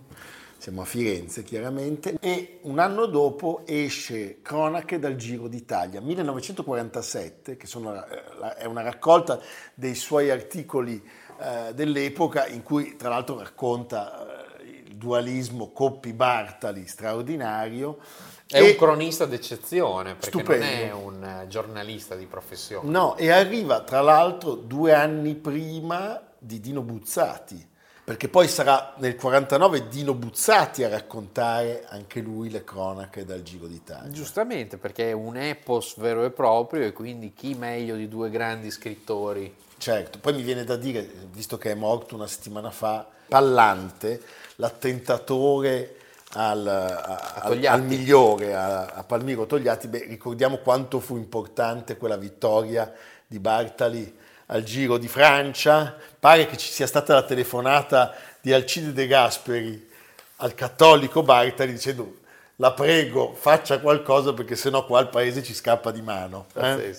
Siamo 0.62 0.82
a 0.82 0.86
Firenze 0.86 1.42
chiaramente 1.42 2.18
e 2.22 2.60
un 2.62 2.78
anno 2.78 3.08
dopo 3.08 3.64
esce 3.66 4.44
Cronache 4.44 5.00
dal 5.00 5.16
Giro 5.16 5.48
d'Italia, 5.48 6.02
1947, 6.02 7.58
che 7.58 7.66
sono, 7.66 7.96
eh, 8.06 8.58
è 8.58 8.66
una 8.66 8.84
raccolta 8.84 9.42
dei 9.74 9.96
suoi 9.96 10.30
articoli 10.30 11.04
eh, 11.40 11.74
dell'epoca 11.74 12.46
in 12.46 12.62
cui 12.62 12.96
tra 12.96 13.10
l'altro 13.10 13.40
racconta 13.40 14.60
eh, 14.60 14.68
il 14.90 14.98
dualismo 14.98 15.72
Coppi-Bartali 15.72 16.86
straordinario. 16.86 17.98
È 18.46 18.60
e- 18.60 18.70
un 18.70 18.76
cronista 18.76 19.26
d'eccezione, 19.26 20.14
perché 20.14 20.38
Stupendo. 20.38 20.64
non 20.64 20.74
è 20.76 20.92
un 20.92 21.24
eh, 21.24 21.48
giornalista 21.48 22.14
di 22.14 22.28
professione. 22.28 22.88
No, 22.88 23.18
e 23.18 23.32
arriva 23.32 23.82
tra 23.82 24.02
l'altro 24.02 24.54
due 24.54 24.94
anni 24.94 25.34
prima 25.34 26.22
di 26.38 26.60
Dino 26.60 26.84
Buzzati, 26.84 27.70
perché 28.12 28.28
poi 28.28 28.50
sarà 28.50 28.94
nel 28.98 29.16
49 29.16 29.88
Dino 29.88 30.14
Buzzati 30.14 30.84
a 30.84 30.90
raccontare 30.90 31.86
anche 31.88 32.20
lui 32.20 32.50
le 32.50 32.66
cronache 32.66 33.24
dal 33.24 33.42
Giro 33.42 33.68
d'Italia. 33.68 34.12
Giustamente, 34.12 34.76
perché 34.76 35.12
è 35.12 35.14
un 35.14 35.38
epos 35.38 35.98
vero 35.98 36.26
e 36.26 36.30
proprio 36.30 36.84
e 36.84 36.92
quindi 36.92 37.32
chi 37.34 37.54
meglio 37.54 37.96
di 37.96 38.10
due 38.10 38.30
grandi 38.30 38.70
scrittori? 38.70 39.56
Certo, 39.78 40.20
poi 40.20 40.34
mi 40.34 40.42
viene 40.42 40.66
da 40.66 40.76
dire, 40.76 41.10
visto 41.32 41.58
che 41.58 41.72
è 41.72 41.74
morto 41.74 42.16
una 42.16 42.28
settimana 42.28 42.70
fa, 42.70 43.08
Pallante, 43.30 44.22
l'attentatore 44.58 45.96
al, 46.34 46.68
a- 46.68 47.40
al- 47.44 47.66
al 47.66 47.84
migliore, 47.86 48.54
a, 48.54 48.88
a 48.88 49.04
Palmiro 49.06 49.46
Togliatti, 49.46 49.88
beh, 49.88 50.08
ricordiamo 50.10 50.58
quanto 50.58 51.00
fu 51.00 51.16
importante 51.16 51.96
quella 51.96 52.18
vittoria 52.18 52.92
di 53.26 53.40
Bartali 53.40 54.20
al 54.52 54.64
Giro 54.64 54.98
di 54.98 55.08
Francia, 55.08 55.96
pare 56.20 56.46
che 56.46 56.58
ci 56.58 56.70
sia 56.70 56.86
stata 56.88 57.14
la 57.14 57.24
telefonata 57.24 58.14
di 58.42 58.52
Alcide 58.52 58.92
De 58.92 59.08
Gasperi 59.08 59.90
al 60.38 60.54
cattolico 60.56 61.24
Bartali 61.24 61.72
dicendo 61.72 62.18
la 62.58 62.74
prego 62.74 63.34
faccia 63.34 63.80
qualcosa 63.80 64.34
perché 64.34 64.56
sennò 64.56 64.86
qua 64.86 65.00
il 65.00 65.08
paese 65.08 65.42
ci 65.42 65.54
scappa 65.54 65.92
di 65.92 66.02
mano. 66.02 66.48
eh?" 66.56 66.96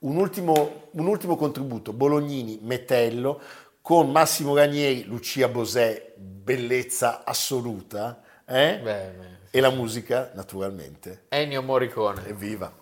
Un 0.00 0.16
ultimo, 0.16 0.88
un 0.90 1.06
ultimo 1.06 1.36
contributo, 1.36 1.92
Bolognini, 1.92 2.58
Metello, 2.60 3.40
con 3.80 4.10
Massimo 4.10 4.54
Ranieri, 4.56 5.04
Lucia 5.04 5.46
Bosè, 5.46 6.14
bellezza 6.16 7.22
assoluta, 7.24 8.20
eh? 8.44 8.80
Beh, 8.82 9.12
beh. 9.16 9.26
e 9.50 9.60
la 9.60 9.70
musica 9.70 10.30
naturalmente. 10.34 11.26
Ennio 11.28 11.62
Morricone. 11.62 12.26
Evviva! 12.26 12.81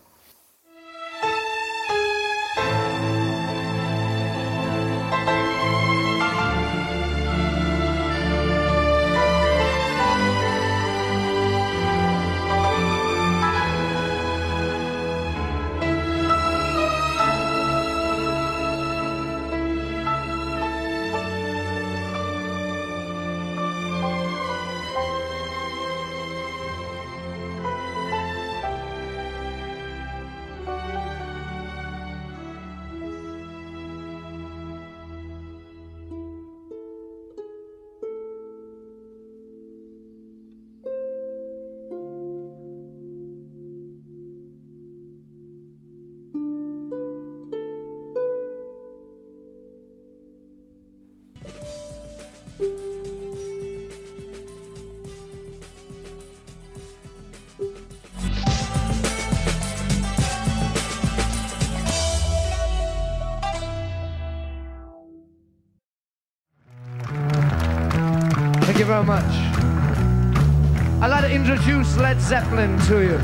introduce 71.60 71.96
Led 71.98 72.18
Zeppelin 72.22 72.78
to 72.86 73.02
you. 73.02 73.18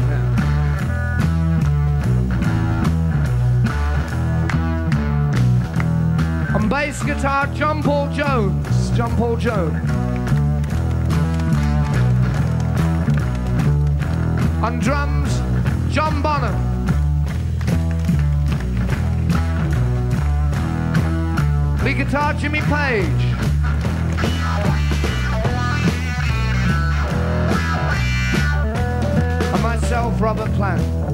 On 6.54 6.68
bass 6.68 7.02
guitar, 7.02 7.46
John 7.54 7.82
Paul 7.82 8.12
Jones. 8.12 8.90
John 8.90 9.16
Paul 9.16 9.36
Jones. 9.36 9.90
On 14.62 14.78
drums, 14.80 15.30
John 15.90 16.20
Bonham. 16.20 16.54
Lead 21.82 21.96
guitar, 21.96 22.34
Jimmy 22.34 22.60
Page. 22.60 23.25
And 29.86 29.94
myself, 29.94 30.20
Robert 30.20 30.52
Plant. 30.54 31.05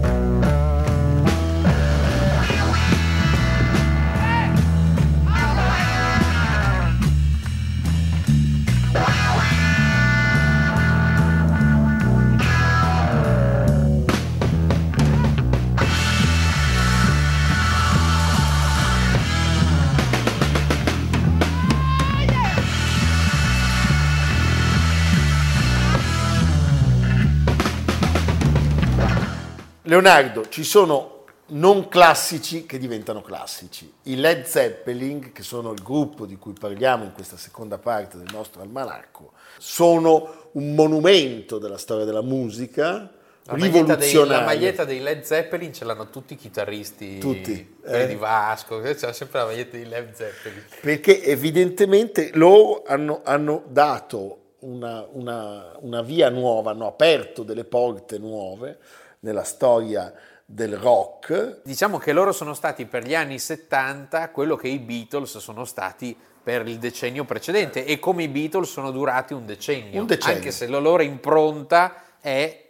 Leonardo, 29.93 30.49
ci 30.49 30.65
sono 30.65 31.25
non 31.49 31.89
classici 31.89 32.65
che 32.65 32.79
diventano 32.79 33.21
classici. 33.21 33.93
I 34.05 34.17
Led 34.17 34.45
Zeppelin, 34.45 35.33
che 35.33 35.43
sono 35.43 35.71
il 35.73 35.83
gruppo 35.83 36.25
di 36.25 36.37
cui 36.37 36.55
parliamo 36.59 37.05
in 37.05 37.13
questa 37.13 37.37
seconda 37.37 37.77
parte 37.77 38.17
del 38.17 38.29
nostro 38.33 38.63
almanacco, 38.63 39.33
sono 39.59 40.49
un 40.53 40.75
monumento 40.75 41.59
della 41.59 41.77
storia 41.77 42.07
della 42.07 42.23
musica, 42.23 43.13
La 43.45 43.57
maglietta, 43.59 43.97
dei, 43.97 44.15
la 44.15 44.41
maglietta 44.41 44.85
dei 44.87 45.01
Led 45.01 45.25
Zeppelin 45.25 45.75
ce 45.75 45.85
l'hanno 45.85 46.09
tutti 46.09 46.33
i 46.33 46.37
chitarristi, 46.37 47.19
Tutti, 47.19 47.77
eh. 47.85 48.07
di 48.07 48.15
Vasco, 48.15 48.81
c'è 48.81 49.13
sempre 49.13 49.41
la 49.41 49.45
maglietta 49.45 49.77
dei 49.77 49.87
Led 49.87 50.15
Zeppelin. 50.15 50.65
perché 50.81 51.23
evidentemente 51.23 52.31
loro 52.33 52.83
hanno, 52.87 53.21
hanno 53.25 53.65
dato 53.69 54.39
una, 54.61 55.05
una- 55.11 55.77
una 55.81 56.01
via 56.01 56.31
nuova, 56.31 56.71
hanno 56.71 56.87
aperto 56.87 57.43
delle 57.43 57.65
porte 57.65 58.17
nuove 58.17 58.79
nella 59.23 59.45
storia 59.45 60.13
del 60.45 60.77
rock. 60.77 61.61
Diciamo 61.65 61.99
che 61.99 62.13
loro 62.13 62.33
sono 62.33 62.55
stati 62.55 62.87
per 62.87 63.05
gli 63.05 63.15
anni 63.15 63.39
70 63.39 64.31
quello 64.31 64.57
che 64.57 64.69
i 64.69 64.79
Beatles 64.79 65.39
sono 65.39 65.65
stati 65.65 66.17
per 66.43 66.67
il 66.67 66.79
decennio 66.79 67.25
precedente 67.25 67.85
e 67.85 67.99
come 67.99 68.25
i 68.25 68.29
Beatles 68.29 68.69
sono 68.71 68.91
durati 68.91 69.33
un 69.33 69.47
decennio, 69.47 70.01
Un 70.01 70.07
decennio. 70.07 70.37
anche 70.37 70.51
se 70.51 70.67
la 70.67 70.79
loro 70.79 71.03
impronta 71.03 71.95
è 72.21 72.62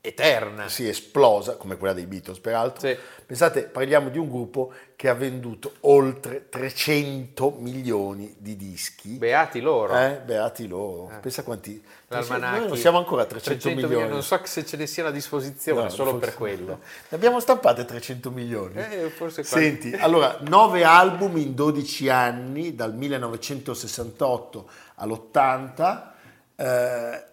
eterna. 0.00 0.68
si 0.68 0.88
esplosa, 0.88 1.56
come 1.56 1.76
quella 1.76 1.92
dei 1.92 2.06
Beatles 2.06 2.38
peraltro. 2.38 2.86
Sì. 2.86 2.96
Pensate, 3.26 3.64
parliamo 3.64 4.08
di 4.08 4.18
un 4.18 4.28
gruppo 4.30 4.72
che 4.96 5.08
ha 5.08 5.14
venduto 5.14 5.74
oltre 5.80 6.48
300 6.48 7.56
milioni 7.58 8.34
di 8.38 8.56
dischi. 8.56 9.10
Beati 9.10 9.60
loro. 9.60 9.98
Eh, 9.98 10.20
beati 10.24 10.66
loro. 10.66 11.18
Pensa 11.20 11.42
quanti... 11.42 11.82
L'almanacchi. 12.10 12.58
Noi 12.60 12.68
non 12.68 12.76
siamo 12.78 12.96
ancora 12.96 13.22
a 13.22 13.26
300, 13.26 13.68
milioni. 13.74 14.08
Non 14.08 14.22
so 14.22 14.40
se 14.44 14.64
ce 14.64 14.78
ne 14.78 14.86
sia 14.86 15.06
a 15.06 15.10
disposizione 15.10 15.82
No, 15.82 15.88
solo 15.90 16.16
per 16.16 16.34
quello. 16.34 16.80
Ne 17.08 17.16
abbiamo 17.16 17.38
stampate 17.38 17.84
300 17.84 18.30
milioni. 18.30 18.76
Eh, 18.76 19.10
forse 19.10 19.44
qualche- 19.44 19.68
Senti, 19.68 19.92
allora, 19.94 20.38
9 20.40 20.84
album 20.84 21.36
in 21.36 21.54
12 21.54 22.08
anni, 22.08 22.74
dal 22.74 22.94
1968 22.94 24.70
all'80, 24.94 26.14
eh, 26.56 27.24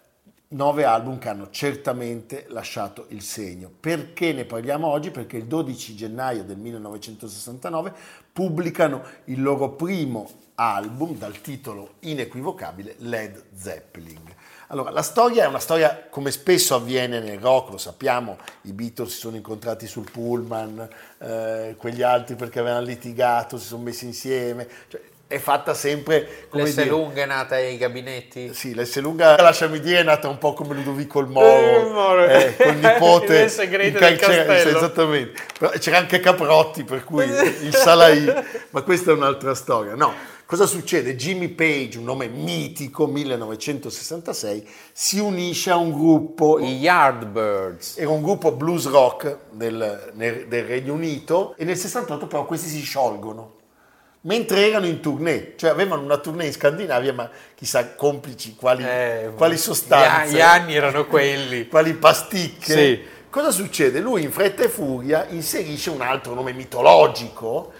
9 0.48 0.84
album 0.84 1.18
che 1.18 1.28
hanno 1.28 1.50
certamente 1.50 2.46
lasciato 2.48 3.06
il 3.08 3.22
segno. 3.22 3.70
Perché 3.80 4.32
ne 4.32 4.44
parliamo 4.44 4.86
oggi? 4.86 5.10
Perché 5.10 5.36
il 5.38 5.46
12 5.46 5.96
gennaio 5.96 6.44
del 6.44 6.56
1969 6.56 7.92
pubblicano 8.32 9.02
il 9.24 9.42
loro 9.42 9.70
primo 9.70 10.28
album 10.54 11.16
dal 11.16 11.40
titolo 11.40 11.94
inequivocabile 12.00 12.94
Led 12.98 13.44
Zeppelin. 13.54 14.34
Allora, 14.68 14.90
la 14.90 15.02
storia 15.02 15.44
è 15.44 15.46
una 15.46 15.58
storia 15.58 16.06
come 16.10 16.30
spesso 16.30 16.74
avviene 16.74 17.20
nel 17.20 17.38
rock, 17.38 17.70
lo 17.70 17.78
sappiamo, 17.78 18.36
i 18.62 18.72
Beatles 18.72 19.12
si 19.12 19.18
sono 19.18 19.36
incontrati 19.36 19.86
sul 19.86 20.10
pullman, 20.10 20.88
eh, 21.18 21.74
quegli 21.78 22.02
altri 22.02 22.34
perché 22.34 22.58
avevano 22.58 22.84
litigato, 22.84 23.58
si 23.58 23.66
sono 23.66 23.82
messi 23.82 24.06
insieme, 24.06 24.66
cioè, 24.88 25.00
è 25.28 25.38
fatta 25.38 25.74
sempre 25.74 26.46
come 26.48 26.70
dire, 26.70 26.84
lunga 26.86 27.22
è 27.22 27.26
nata 27.26 27.56
ai 27.56 27.76
gabinetti. 27.76 28.54
sì, 28.54 28.74
l'S 28.74 29.00
lunga, 29.00 29.34
lasciami 29.40 29.80
dire, 29.80 30.00
è 30.00 30.02
nata 30.04 30.28
un 30.28 30.38
po' 30.38 30.52
come 30.52 30.74
Ludovico 30.74 31.18
il 31.20 31.26
Eh, 31.26 31.30
Moro, 31.30 31.88
Moro. 31.92 32.24
eh, 32.26 32.54
col 32.56 32.76
nipote. 32.76 33.42
Il 33.44 33.50
segreto 33.50 33.98
del 33.98 34.16
castello. 34.16 34.76
Esattamente. 34.76 35.42
Però 35.58 35.72
c'era 35.78 35.98
anche 35.98 36.20
Caprotti, 36.20 36.84
per 36.84 37.02
cui 37.04 37.24
il 37.24 37.74
Salai, 37.74 38.24
ma 38.70 38.82
questa 38.82 39.10
è 39.10 39.14
un'altra 39.14 39.54
storia. 39.56 39.94
No, 39.96 40.12
cosa 40.46 40.64
succede? 40.66 41.16
Jimmy 41.16 41.48
Page, 41.48 41.98
un 41.98 42.04
nome 42.04 42.28
mitico, 42.28 43.06
1966, 43.06 44.68
si 44.92 45.18
unisce 45.18 45.70
a 45.70 45.76
un 45.76 45.90
gruppo, 45.92 46.58
I 46.60 46.76
Yardbirds. 46.78 47.98
era 47.98 48.10
un 48.10 48.22
gruppo 48.22 48.52
blues 48.52 48.88
rock 48.88 49.38
del, 49.50 50.12
nel- 50.14 50.46
del 50.46 50.64
Regno 50.64 50.92
Unito 50.92 51.54
e 51.56 51.64
nel 51.64 51.76
68 51.76 52.26
però 52.28 52.44
questi 52.46 52.68
si 52.68 52.80
sciolgono. 52.82 53.54
Mentre 54.26 54.68
erano 54.68 54.86
in 54.86 55.00
tournée, 55.00 55.54
cioè 55.56 55.70
avevano 55.70 56.02
una 56.02 56.18
tournée 56.18 56.46
in 56.46 56.52
Scandinavia, 56.52 57.12
ma 57.12 57.30
chissà 57.54 57.94
complici 57.94 58.56
quali, 58.56 58.84
Eh, 58.84 59.30
quali 59.36 59.56
sostanze, 59.56 60.34
Gli, 60.34 60.40
anni 60.40 60.74
erano 60.74 61.06
quelli. 61.06 61.66
quali 61.70 61.94
pasticche. 61.94 62.72
Sì. 62.74 63.02
Cosa 63.30 63.52
succede? 63.52 64.00
Lui 64.00 64.22
in 64.24 64.32
fretta 64.32 64.64
e 64.64 64.68
furia 64.68 65.26
inserisce 65.28 65.90
un 65.90 66.00
altro 66.00 66.34
nome 66.34 66.52
mitologico, 66.52 67.72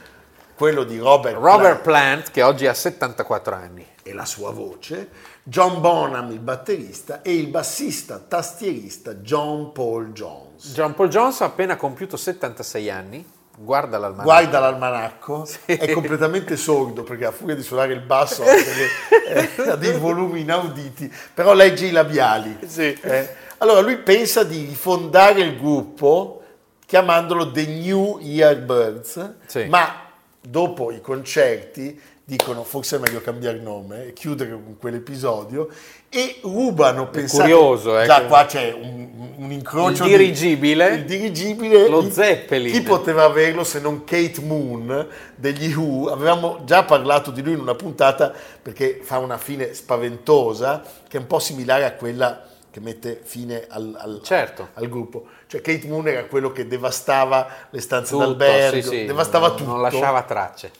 quello 0.54 0.84
di 0.84 0.98
Robert, 0.98 1.34
Robert 1.36 1.80
Plant 1.80 1.82
Plant, 1.82 2.30
che 2.30 2.42
oggi 2.42 2.66
ha 2.66 2.74
74 2.74 3.54
anni. 3.54 3.84
e 4.04 4.12
la 4.12 4.24
sua 4.24 4.52
voce, 4.52 5.08
John 5.42 5.80
Bonham 5.80 6.30
il 6.30 6.38
batterista 6.38 7.22
e 7.22 7.34
il 7.34 7.48
bassista 7.48 8.18
tastierista 8.18 9.14
John 9.14 9.72
Paul 9.72 10.12
Jones. 10.12 10.72
John 10.74 10.94
Paul 10.94 11.08
Jones 11.08 11.40
ha 11.40 11.46
appena 11.46 11.74
compiuto 11.76 12.16
76 12.16 12.88
anni. 12.90 13.34
Guarda 13.58 13.96
l'almanacco. 13.98 14.24
Guarda 14.24 14.58
l'almanacco, 14.60 15.48
è 15.64 15.90
completamente 15.92 16.56
sordo 16.56 17.02
perché 17.02 17.24
a 17.24 17.30
furia 17.32 17.54
di 17.54 17.62
suonare 17.62 17.94
il 17.94 18.00
basso 18.00 18.42
ha, 18.44 18.54
eh, 18.54 19.50
ha 19.70 19.76
dei 19.76 19.96
volumi 19.98 20.40
inauditi, 20.40 21.10
però 21.32 21.54
legge 21.54 21.86
i 21.86 21.90
labiali. 21.90 22.58
Sì. 22.66 22.92
Eh, 23.00 23.44
Allora 23.58 23.80
lui 23.80 23.96
pensa 23.96 24.44
di 24.44 24.66
rifondare 24.66 25.40
il 25.40 25.56
gruppo 25.56 26.42
chiamandolo 26.84 27.50
The 27.50 27.66
New 27.66 28.18
Yardbirds, 28.20 29.30
Sì. 29.46 29.64
ma 29.64 30.02
dopo 30.40 30.92
i 30.92 31.00
concerti 31.00 31.98
dicono 32.28 32.64
forse 32.64 32.96
è 32.96 32.98
meglio 32.98 33.20
cambiare 33.20 33.58
nome 33.60 34.06
e 34.06 34.12
chiudere 34.12 34.50
con 34.50 34.76
quell'episodio 34.80 35.68
e 36.08 36.40
rubano, 36.42 37.08
pensate, 37.08 37.42
curioso, 37.42 38.00
eh, 38.00 38.04
già 38.06 38.24
qua 38.24 38.44
c'è 38.46 38.72
un, 38.72 39.34
un 39.36 39.52
incrocio 39.52 40.02
Il 40.02 40.10
di- 40.10 40.16
dirigibile. 40.16 40.88
il 40.96 41.04
dirigibile 41.04 41.88
Lo 41.88 42.10
Zeppelin. 42.10 42.72
chi 42.72 42.82
poteva 42.82 43.22
averlo 43.22 43.62
se 43.62 43.78
non 43.78 44.02
Kate 44.02 44.40
Moon 44.40 45.06
degli 45.36 45.72
Who 45.72 46.10
avevamo 46.10 46.62
già 46.64 46.82
parlato 46.82 47.30
di 47.30 47.42
lui 47.42 47.52
in 47.52 47.60
una 47.60 47.76
puntata 47.76 48.32
perché 48.60 48.98
fa 49.04 49.18
una 49.18 49.38
fine 49.38 49.72
spaventosa 49.72 50.82
che 51.06 51.18
è 51.18 51.20
un 51.20 51.28
po' 51.28 51.38
similare 51.38 51.84
a 51.84 51.92
quella 51.92 52.42
che 52.72 52.80
mette 52.80 53.20
fine 53.22 53.66
al, 53.68 53.96
al- 53.96 54.20
Certo. 54.24 54.70
al 54.74 54.88
gruppo 54.88 55.26
cioè 55.46 55.60
Kate 55.60 55.86
Moon 55.86 56.08
era 56.08 56.24
quello 56.24 56.50
che 56.50 56.66
devastava 56.66 57.46
le 57.70 57.80
stanze 57.80 58.10
Tutto, 58.14 58.24
d'albergo 58.24 58.82
sì, 58.82 58.98
sì, 58.98 59.04
devastava 59.04 59.46
non- 59.46 59.56
tutto 59.56 59.70
Non 59.70 59.80
lasciava 59.80 60.22
tracce. 60.22 60.70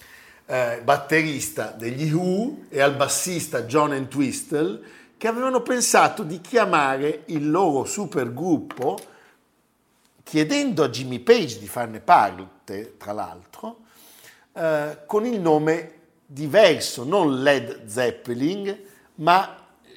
Eh, 0.47 0.81
batterista 0.83 1.75
degli 1.77 2.13
Who 2.13 2.65
e 2.69 2.81
al 2.81 2.95
bassista 2.95 3.63
John 3.63 3.93
Entwistle 3.93 4.81
che 5.17 5.29
avevano 5.29 5.63
pensato 5.63 6.23
di 6.23 6.41
chiamare 6.41 7.23
il 7.27 7.51
loro 7.51 7.85
supergruppo 7.85 8.99
chiedendo 10.23 10.85
a 10.85 10.89
Jimmy 10.89 11.21
Page 11.21 11.59
di 11.59 11.69
farne 11.69 12.01
parte, 12.01 12.95
tra 12.99 13.13
l'altro, 13.13 13.79
eh, 14.53 14.99
con 15.07 15.25
il 15.25 15.41
nome 15.41 15.93
diverso, 16.27 17.05
non 17.05 17.43
Led 17.43 17.87
Zeppelin, 17.87 18.77
ma 19.17 19.57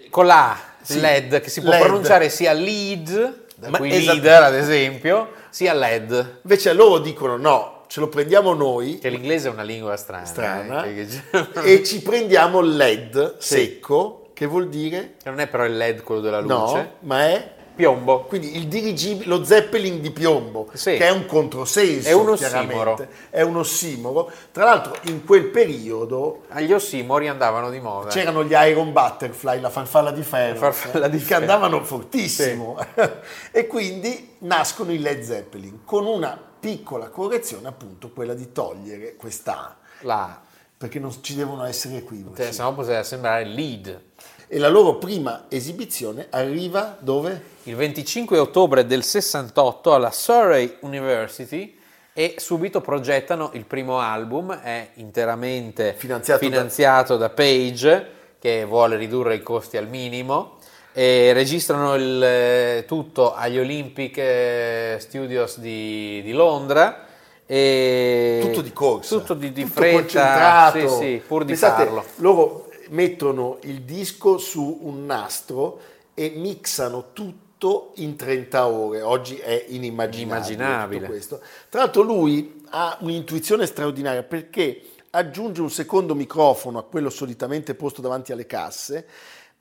Con 0.10 0.26
la 0.26 0.58
Sì, 0.82 1.00
LED, 1.00 1.40
che 1.42 1.50
si 1.50 1.62
può 1.62 1.72
LED. 1.72 1.82
pronunciare 1.82 2.30
sia 2.30 2.54
lead, 2.54 3.46
da 3.56 3.70
Ma 3.70 3.78
cui 3.78 3.92
esatto. 3.92 4.14
leader 4.14 4.44
ad 4.44 4.56
esempio, 4.56 5.34
sia 5.50 5.74
LED. 5.74 6.40
invece 6.44 6.74
loro 6.74 7.00
dicono 7.00 7.38
no, 7.38 7.79
ce 7.90 8.00
lo 8.00 8.08
prendiamo 8.08 8.54
noi, 8.54 9.00
Che 9.00 9.10
l'inglese 9.10 9.48
è 9.50 9.52
una 9.52 9.64
lingua 9.64 9.98
strana. 9.98 10.26
strana, 10.26 10.84
eh, 10.86 11.08
che- 11.34 11.48
e 11.64 11.84
ci 11.84 12.02
prendiamo 12.04 12.62
LED 12.62 13.38
secco, 13.40 14.30
che 14.34 14.46
vuol 14.46 14.70
dire 14.70 15.16
che 15.24 15.30
non 15.30 15.40
è 15.40 15.48
però 15.48 15.66
il 15.66 15.76
LED 15.76 16.04
quello 16.04 16.22
della 16.22 16.40
luce. 16.40 16.54
No, 16.54 16.92
ma 17.02 17.28
è 17.28 17.52
Piombo. 17.80 18.24
Quindi 18.26 18.58
il 18.58 18.68
dirigibile, 18.68 19.26
lo 19.30 19.46
Zeppelin 19.46 20.02
di 20.02 20.12
piombo, 20.12 20.68
Sì. 20.74 20.98
che 20.98 21.08
è 21.08 21.12
un 21.12 21.26
controsenso, 21.26 22.10
È 22.10 22.12
un 22.12 22.28
ossimoro. 22.28 23.08
È 23.30 23.42
un 23.42 23.56
ossimoro. 23.56 24.30
Tra 24.52 24.66
l'altro 24.66 24.98
in 25.04 25.24
quel 25.24 25.46
periodo 25.46 26.42
Agli 26.50 26.74
ossimori 26.74 27.30
andavano 27.30 27.70
di 27.70 27.80
moda. 27.80 28.10
c'erano 28.10 28.44
gli 28.44 28.52
Iron 28.52 28.92
Butterfly, 28.92 29.62
la 29.62 29.70
farfalla 29.70 30.12
di 30.12 30.24
ferro, 30.24 30.54
La 30.66 30.72
farfalla 30.74 31.08
di 31.08 31.18
che 31.20 31.24
ferro. 31.24 31.40
andavano 31.40 31.82
fortissimo. 31.86 32.78
e 33.52 33.66
quindi 33.66 34.36
nascono 34.40 34.92
i 34.92 35.00
Led 35.00 35.22
Zeppelin, 35.22 35.80
con 35.86 36.06
una 36.06 36.38
piccola 36.60 37.10
correzione 37.10 37.68
appunto, 37.68 38.10
quella 38.12 38.34
di 38.34 38.52
togliere 38.52 39.16
questa 39.16 39.58
A, 39.60 39.76
La, 40.02 40.42
perché 40.78 41.00
non 41.00 41.12
ci 41.22 41.36
devono 41.36 41.64
essere 41.66 41.98
equivoci. 41.98 42.52
se 42.52 42.62
no 42.62 42.74
poteva 42.74 43.04
sembrare 43.04 43.46
lead. 43.46 44.02
E 44.48 44.58
la 44.58 44.68
loro 44.70 44.98
prima 44.98 45.46
esibizione 45.48 46.28
arriva 46.32 46.98
dove? 47.00 47.58
Il 47.64 47.76
25 47.76 48.38
ottobre 48.40 48.86
del 48.86 49.04
68 49.04 49.94
alla 49.94 50.12
Surrey 50.12 50.78
University 50.82 51.78
e 52.14 52.36
subito 52.38 52.82
progettano 52.82 53.52
il 53.54 53.66
primo 53.66 54.00
album, 54.00 54.54
è 54.54 54.90
interamente 54.96 55.94
Finanziato 55.96 56.44
da- 56.44 56.50
finanziato 56.50 57.18
da 57.18 57.30
Page 57.30 58.18
che 58.40 58.66
vuole 58.66 58.96
ridurre 58.96 59.36
i 59.36 59.44
costi 59.44 59.78
al 59.78 59.88
minimo 59.88 60.58
e 60.92 61.34
registrano 61.34 61.96
il, 61.96 62.24
eh, 62.24 62.86
tutto 62.88 63.34
agli 63.34 63.60
Olympic 63.60 64.18
eh, 64.18 64.98
Studios 65.00 65.60
di, 65.60 66.22
di 66.24 66.32
Londra. 66.32 67.06
Tutto 68.42 68.62
di 68.62 68.74
corsa. 68.74 69.18
tutto 69.18 69.34
di, 69.34 69.52
di 69.52 69.64
tutto 69.64 69.82
fretta, 69.82 70.72
sì, 70.72 70.88
sì, 70.88 71.22
pur 71.26 71.42
di 71.42 71.54
Pensate, 71.54 71.86
farlo. 71.86 72.06
Loro 72.18 72.70
mettono 72.90 73.58
il 73.62 73.82
disco 73.82 74.38
su 74.38 74.80
un 74.82 75.06
nastro 75.06 75.80
e 76.14 76.34
mixano 76.36 77.08
tutto 77.14 77.94
in 77.96 78.16
30 78.16 78.68
ore. 78.68 79.02
Oggi 79.02 79.38
è 79.38 79.66
inimmaginabile, 79.70 81.08
questo. 81.08 81.42
Tra 81.70 81.82
l'altro 81.82 82.02
lui 82.02 82.64
ha 82.70 82.98
un'intuizione 83.02 83.66
straordinaria 83.66 84.24
perché 84.24 84.82
aggiunge 85.12 85.62
un 85.62 85.72
secondo 85.72 86.14
microfono 86.14 86.78
a 86.78 86.84
quello 86.84 87.10
solitamente 87.10 87.74
posto 87.74 88.02
davanti 88.02 88.32
alle 88.32 88.46
casse 88.46 89.08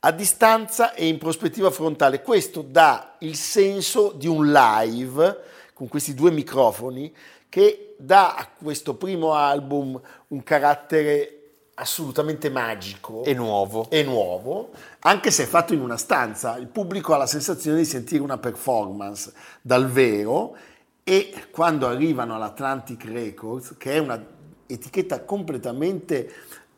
a 0.00 0.12
distanza 0.12 0.94
e 0.94 1.06
in 1.06 1.18
prospettiva 1.18 1.70
frontale. 1.70 2.22
Questo 2.22 2.62
dà 2.62 3.16
il 3.18 3.34
senso 3.34 4.12
di 4.12 4.26
un 4.26 4.50
live 4.52 5.44
con 5.74 5.88
questi 5.88 6.14
due 6.14 6.30
microfoni 6.30 7.14
che 7.48 7.94
dà 7.98 8.34
a 8.34 8.48
questo 8.48 8.94
primo 8.94 9.34
album 9.34 10.00
un 10.28 10.42
carattere 10.42 11.32
assolutamente 11.74 12.50
magico 12.50 13.22
E 13.24 13.34
nuovo. 13.34 13.86
e 13.88 14.02
nuovo, 14.02 14.70
anche 15.00 15.30
se 15.30 15.44
è 15.44 15.46
fatto 15.46 15.74
in 15.74 15.80
una 15.80 15.96
stanza. 15.96 16.56
Il 16.56 16.66
pubblico 16.66 17.14
ha 17.14 17.16
la 17.16 17.26
sensazione 17.26 17.78
di 17.78 17.84
sentire 17.84 18.22
una 18.22 18.38
performance 18.38 19.32
dal 19.60 19.88
vero 19.88 20.56
e 21.04 21.46
quando 21.50 21.86
arrivano 21.86 22.34
all'Atlantic 22.34 23.04
Records, 23.04 23.76
che 23.78 23.92
è 23.92 23.98
una 23.98 24.22
etichetta 24.66 25.24
completamente 25.24 26.30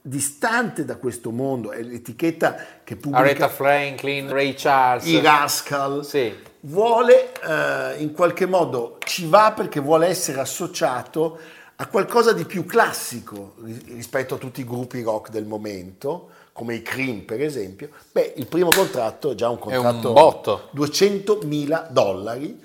distante 0.02 0.84
da 0.84 0.96
questo 0.96 1.30
mondo, 1.30 1.72
è 1.72 1.82
l'etichetta 1.82 2.54
che 2.84 2.94
Aretha 2.94 3.08
pubblica 3.10 3.48
Franklin, 3.48 4.30
Ray 4.30 4.54
Charles. 4.54 5.06
i 5.06 5.20
Rascal, 5.20 6.04
Sì. 6.04 6.32
vuole 6.60 7.32
eh, 7.42 7.96
in 8.02 8.12
qualche 8.12 8.46
modo 8.46 8.98
ci 9.04 9.26
va 9.26 9.52
perché 9.54 9.80
vuole 9.80 10.06
essere 10.06 10.40
associato 10.40 11.38
a 11.76 11.86
qualcosa 11.86 12.32
di 12.32 12.44
più 12.44 12.64
classico 12.66 13.54
ri- 13.62 13.82
rispetto 13.94 14.34
a 14.34 14.38
tutti 14.38 14.60
i 14.60 14.64
gruppi 14.64 15.02
rock 15.02 15.30
del 15.30 15.44
momento, 15.46 16.28
come 16.52 16.74
i 16.74 16.82
Cream 16.82 17.20
per 17.20 17.40
esempio. 17.42 17.88
Beh, 18.12 18.34
il 18.36 18.46
primo 18.46 18.70
contratto 18.70 19.30
è 19.30 19.34
già 19.34 19.48
un 19.48 19.54
un 19.54 19.60
contratto 19.60 20.12
botto. 20.12 20.68
200.000 20.74 21.86
dollari. 21.90 22.60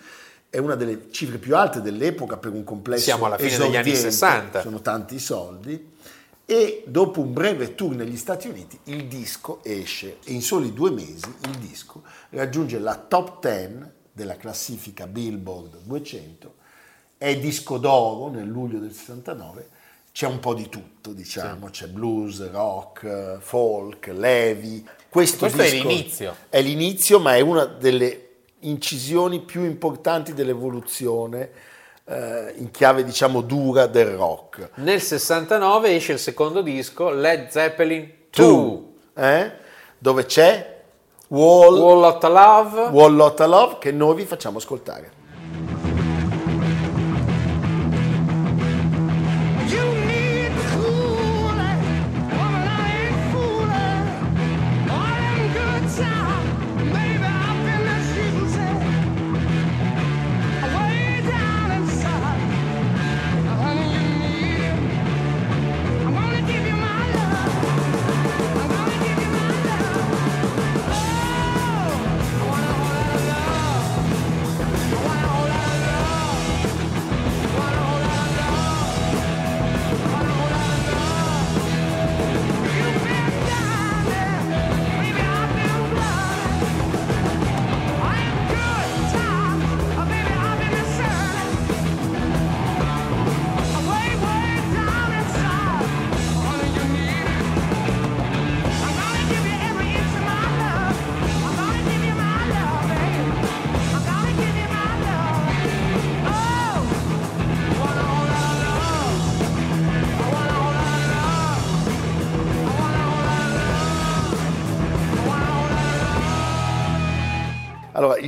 È 0.49 0.57
una 0.57 0.75
delle 0.75 1.11
cifre 1.11 1.37
più 1.37 1.55
alte 1.57 1.81
dell'epoca 1.81 2.37
per 2.37 2.53
un 2.53 2.63
complesso. 2.63 3.03
Siamo 3.03 3.25
alla 3.25 3.35
fine 3.37 3.49
degli 3.49 3.75
anni 3.75 3.91
esordiente, 3.91 3.99
60. 4.11 4.61
Sono 4.61 4.79
tanti 4.79 5.19
soldi. 5.19 5.93
E 6.45 6.83
dopo 6.85 7.21
un 7.21 7.33
breve 7.33 7.73
tour 7.73 7.95
negli 7.95 8.17
Stati 8.17 8.47
Uniti 8.47 8.79
il 8.85 9.07
disco 9.07 9.63
esce. 9.63 10.17
E 10.23 10.31
in 10.31 10.41
soli 10.41 10.73
due 10.73 10.91
mesi 10.91 11.33
il 11.45 11.57
disco 11.57 12.03
raggiunge 12.29 12.77
la 12.77 12.95
top 12.95 13.39
10 13.41 13.91
della 14.11 14.37
classifica 14.37 15.07
Billboard 15.07 15.81
200, 15.83 16.53
è 17.17 17.37
disco 17.37 17.77
d'oro 17.77 18.29
nel 18.29 18.47
luglio 18.47 18.79
del 18.79 18.93
69, 18.93 19.69
c'è 20.13 20.27
un 20.27 20.39
po' 20.39 20.53
di 20.53 20.69
tutto 20.69 21.11
diciamo, 21.11 21.69
c'è 21.69 21.87
blues, 21.87 22.49
rock, 22.51 23.39
folk, 23.39 24.07
levi. 24.07 24.87
Questo, 25.09 25.49
Questo 25.49 25.61
è 25.61 25.69
l'inizio. 25.69 26.35
È 26.47 26.61
l'inizio 26.61 27.19
ma 27.19 27.35
è 27.35 27.41
una 27.41 27.65
delle 27.65 28.21
incisioni 28.59 29.41
più 29.41 29.63
importanti 29.65 30.33
dell'evoluzione 30.33 31.73
eh, 32.05 32.53
in 32.57 32.71
chiave 32.71 33.03
diciamo 33.03 33.41
dura 33.41 33.87
del 33.87 34.15
rock. 34.15 34.69
Nel 34.75 35.01
69 35.01 35.95
esce 35.95 36.13
il 36.13 36.19
secondo 36.19 36.61
disco, 36.61 37.09
Led 37.09 37.49
Zeppelin 37.49 38.01
2. 38.01 38.13
Tu, 38.29 38.95
eh? 39.15 39.51
dove 39.97 40.25
c'è 40.25 40.73
Wall, 41.29 41.79
Wall 41.79 42.03
of 42.03 42.23
Love. 42.23 42.81
Wall 42.91 43.15
Lotta 43.15 43.47
Love 43.47 43.77
che 43.79 43.91
noi 43.91 44.15
vi 44.15 44.25
facciamo 44.25 44.59
ascoltare. 44.59 45.14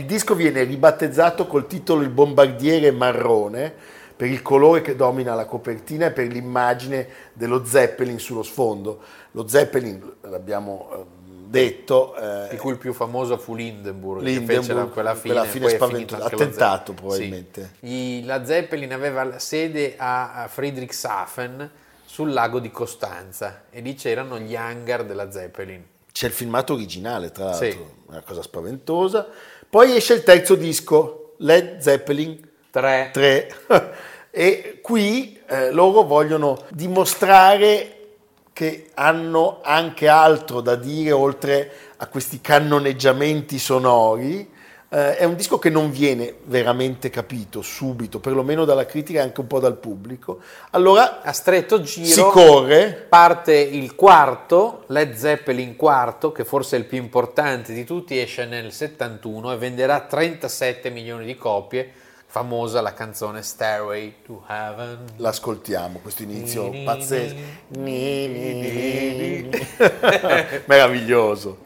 Disco 0.07 0.33
viene 0.33 0.63
ribattezzato 0.63 1.45
col 1.45 1.67
titolo 1.67 2.01
Il 2.01 2.09
bombardiere 2.09 2.89
marrone 2.89 3.71
per 4.17 4.27
il 4.29 4.41
colore 4.41 4.81
che 4.81 4.95
domina 4.95 5.35
la 5.35 5.45
copertina 5.45 6.07
e 6.07 6.11
per 6.11 6.25
l'immagine 6.25 7.07
dello 7.33 7.63
Zeppelin 7.63 8.17
sullo 8.17 8.41
sfondo. 8.41 8.99
Lo 9.33 9.47
Zeppelin, 9.47 10.01
l'abbiamo 10.21 10.89
eh, 10.91 11.05
detto, 11.47 12.15
eh, 12.15 12.47
Di 12.49 12.57
cui 12.57 12.71
il 12.71 12.77
più 12.79 12.93
famoso 12.93 13.37
fu 13.37 13.53
Lindenburg, 13.53 14.23
che 14.23 14.29
Lindenburg, 14.31 14.89
quella 14.89 15.13
fine, 15.13 15.33
quella 15.35 15.47
fine 15.47 15.65
è 15.67 15.69
spaventosa, 15.69 16.23
attentato 16.25 16.93
Ze- 16.93 16.97
probabilmente. 16.99 17.71
Sì. 17.79 18.23
La 18.25 18.43
Zeppelin 18.43 18.91
aveva 18.91 19.23
la 19.23 19.37
sede 19.39 19.93
a, 19.97 20.33
a 20.33 20.47
Friedrichshafen 20.47 21.69
sul 22.03 22.33
lago 22.33 22.57
di 22.59 22.71
Costanza 22.71 23.65
e 23.69 23.81
lì 23.81 23.93
c'erano 23.93 24.39
gli 24.39 24.55
hangar 24.55 25.05
della 25.05 25.29
Zeppelin. 25.29 25.83
c'è 26.11 26.25
il 26.25 26.33
filmato 26.33 26.73
originale, 26.73 27.31
tra 27.31 27.45
l'altro, 27.45 27.69
Sì. 27.69 27.77
una 28.07 28.21
cosa 28.25 28.41
spaventosa. 28.41 29.27
Poi 29.69 29.95
esce 29.95 30.13
il 30.13 30.23
terzo 30.23 30.55
disco, 30.55 31.33
Led 31.39 31.79
Zeppelin 31.79 32.39
Tre. 32.69 33.09
3 33.11 33.55
e 34.31 34.79
qui 34.81 35.39
eh, 35.47 35.71
loro 35.71 36.03
vogliono 36.03 36.63
dimostrare 36.69 37.93
che 38.53 38.89
hanno 38.93 39.59
anche 39.63 40.07
altro 40.07 40.61
da 40.61 40.75
dire 40.75 41.11
oltre 41.11 41.71
a 41.97 42.07
questi 42.07 42.39
cannoneggiamenti 42.39 43.59
sonori, 43.59 44.49
Eh, 44.89 45.17
è 45.17 45.25
un 45.25 45.35
disco 45.35 45.59
che 45.59 45.69
non 45.69 45.91
viene 45.91 46.35
veramente 46.45 47.09
capito 47.09 47.61
subito, 47.61 48.19
perlomeno 48.19 48.63
dalla 48.63 48.85
critica 48.85 49.19
e 49.19 49.23
anche 49.23 49.41
un 49.41 49.47
po' 49.47 49.59
dal 49.59 49.75
pubblico. 49.75 50.39
Allora 50.71 51.21
A 51.21 51.33
stretto 51.33 51.81
giro 51.81 52.07
si 52.07 52.21
corre, 52.21 53.05
parte 53.09 53.53
il 53.53 53.95
quarto, 53.95 54.85
Led 54.87 55.13
Zeppelin 55.13 55.75
quarto, 55.75 56.31
che 56.31 56.45
forse 56.45 56.77
è 56.77 56.79
il 56.79 56.85
più 56.85 56.97
importante 56.97 57.73
di 57.73 57.83
tutti, 57.83 58.17
esce 58.17 58.45
nel 58.45 58.71
71 58.71 59.51
e 59.51 59.57
venderà 59.57 59.99
37 59.99 60.89
milioni 60.89 61.25
di 61.25 61.35
copie, 61.35 61.91
famosa 62.25 62.79
la 62.79 62.93
canzone 62.93 63.41
Stairway 63.41 64.15
to 64.25 64.43
Heaven. 64.47 64.99
l'ascoltiamo, 65.17 65.99
questo 65.99 66.23
inizio 66.23 66.71
pazzesco. 66.85 67.35
Meraviglioso. 70.65 71.65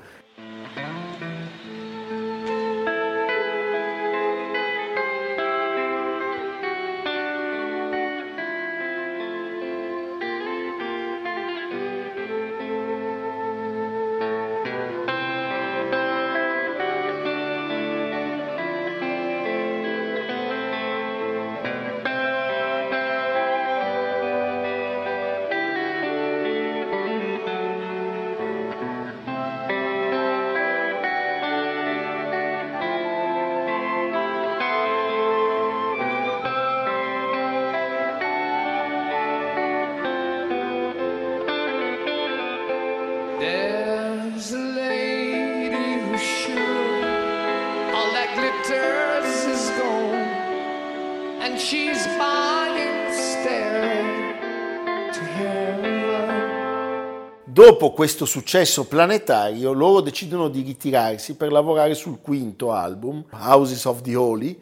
Dopo 57.63 57.91
questo 57.91 58.26
successo 58.26 58.88
planetario, 58.88 59.71
loro 59.71 60.02
decidono 60.02 60.47
di 60.47 60.63
ritirarsi 60.63 61.36
per 61.36 61.52
lavorare 61.52 61.93
sul 61.93 62.19
quinto 62.19 62.71
album, 62.71 63.24
Houses 63.30 63.86
of 63.86 64.02
the 64.02 64.15
Holy, 64.15 64.60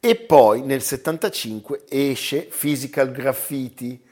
e 0.00 0.16
poi 0.16 0.62
nel 0.62 0.82
75 0.82 1.84
esce 1.88 2.48
Physical 2.50 3.12
Graffiti, 3.12 4.02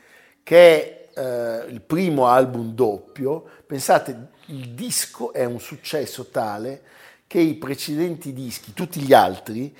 che 0.44 1.10
è 1.12 1.18
eh, 1.18 1.72
il 1.72 1.80
primo 1.80 2.26
album 2.26 2.74
doppio. 2.74 3.44
Pensate, 3.66 4.28
il 4.46 4.68
disco 4.68 5.32
è 5.32 5.44
un 5.44 5.58
successo 5.58 6.26
tale 6.26 6.82
che 7.26 7.40
i 7.40 7.54
precedenti 7.54 8.32
dischi, 8.32 8.72
tutti 8.72 9.00
gli 9.00 9.12
altri, 9.12 9.74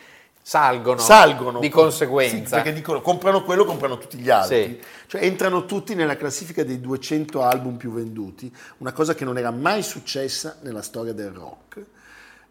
Salgono, 0.49 0.99
salgono 0.99 1.59
di 1.59 1.69
conseguenza. 1.69 2.37
Sì, 2.37 2.55
perché 2.55 2.73
dicono 2.73 3.03
comprano 3.03 3.45
quello, 3.45 3.67
comprano 3.67 3.99
tutti 3.99 4.17
gli 4.17 4.31
altri. 4.31 4.63
Sì. 4.63 4.81
Cioè 5.09 5.23
entrano 5.23 5.67
tutti 5.67 5.95
nella 5.95 6.17
classifica 6.17 6.65
dei 6.65 6.81
200 6.81 7.43
album 7.43 7.77
più 7.77 7.93
venduti, 7.93 8.51
una 8.79 8.93
cosa 8.93 9.15
che 9.15 9.27
non 9.27 9.37
era 9.37 9.51
mai 9.51 9.83
successa 9.83 10.57
nella 10.63 10.81
storia 10.81 11.13
del 11.13 11.33
rock. 11.33 11.85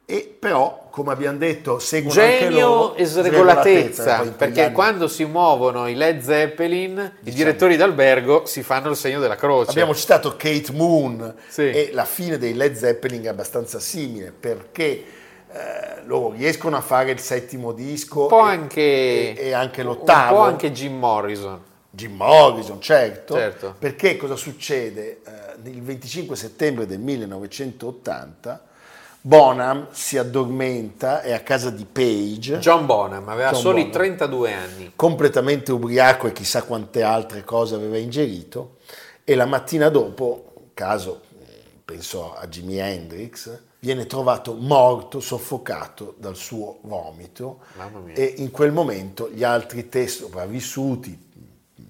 E 0.05 0.37
però, 0.39 0.89
come 0.91 1.11
abbiamo 1.11 1.39
detto, 1.39 1.79
seguono 1.79 2.21
anche 2.21 2.49
loro 2.51 2.93
Genio 2.93 2.95
e 2.97 3.05
sregolatezza, 3.05 4.17
quegli 4.17 4.29
perché 4.29 4.71
quando 4.71 5.07
si 5.07 5.25
muovono 5.25 5.87
i 5.87 5.95
Led 5.95 6.21
Zeppelin, 6.21 7.13
i 7.23 7.31
direttori 7.31 7.77
d'albergo 7.77 8.45
si 8.45 8.61
fanno 8.61 8.91
il 8.91 8.95
segno 8.95 9.19
della 9.19 9.35
croce. 9.35 9.71
Abbiamo 9.71 9.95
citato 9.95 10.35
Kate 10.37 10.71
Moon 10.71 11.33
Sì. 11.47 11.63
e 11.63 11.89
la 11.93 12.05
fine 12.05 12.37
dei 12.37 12.53
Led 12.53 12.75
Zeppelin 12.75 13.23
è 13.23 13.27
abbastanza 13.29 13.79
simile 13.79 14.31
perché 14.31 15.03
eh, 15.57 16.05
loro 16.05 16.31
riescono 16.31 16.77
a 16.77 16.81
fare 16.81 17.11
il 17.11 17.19
settimo 17.19 17.71
disco 17.73 18.23
un 18.23 18.27
po' 18.27 18.47
e- 18.47 18.51
anche, 18.51 18.81
e, 18.81 19.35
e 19.37 19.51
anche 19.53 19.83
l'ottavo. 19.83 20.35
Un 20.37 20.41
po' 20.43 20.47
anche 20.47 20.71
Jim 20.71 20.97
Morrison. 20.97 21.61
Jim 21.89 22.15
Morrison, 22.15 22.79
certo, 22.81 23.33
Certo. 23.33 23.75
perché 23.77 24.17
cosa 24.17 24.35
succede? 24.35 25.21
Eh, 25.25 25.69
il 25.69 25.81
25 25.81 26.35
settembre 26.35 26.85
del 26.85 26.99
1980 26.99 28.61
Bonham 29.21 29.87
si 29.91 30.17
addormenta, 30.17 31.21
è 31.21 31.33
a 31.33 31.39
casa 31.41 31.69
di 31.69 31.85
Page, 31.85 32.59
John 32.59 32.85
Bonham 32.85 33.27
aveva 33.27 33.49
John 33.51 33.59
soli 33.61 33.81
Bonham. 33.81 33.91
32 33.91 34.53
anni. 34.53 34.91
completamente 34.95 35.71
ubriaco 35.71 36.27
e 36.27 36.31
chissà 36.33 36.63
quante 36.63 37.01
altre 37.03 37.43
cose 37.43 37.75
aveva 37.75 37.97
ingerito, 37.97 38.77
e 39.25 39.35
la 39.35 39.45
mattina 39.45 39.89
dopo, 39.89 40.69
caso 40.73 41.21
penso 41.83 42.33
a 42.35 42.47
Jimi 42.47 42.77
Hendrix, 42.77 43.59
viene 43.79 44.05
trovato 44.05 44.53
morto, 44.53 45.19
soffocato 45.19 46.15
dal 46.17 46.35
suo 46.35 46.79
vomito. 46.81 47.61
E 48.13 48.33
in 48.37 48.51
quel 48.51 48.71
momento 48.71 49.29
gli 49.29 49.43
altri 49.43 49.87
tre 49.89 50.07
sopravvissuti, 50.07 51.25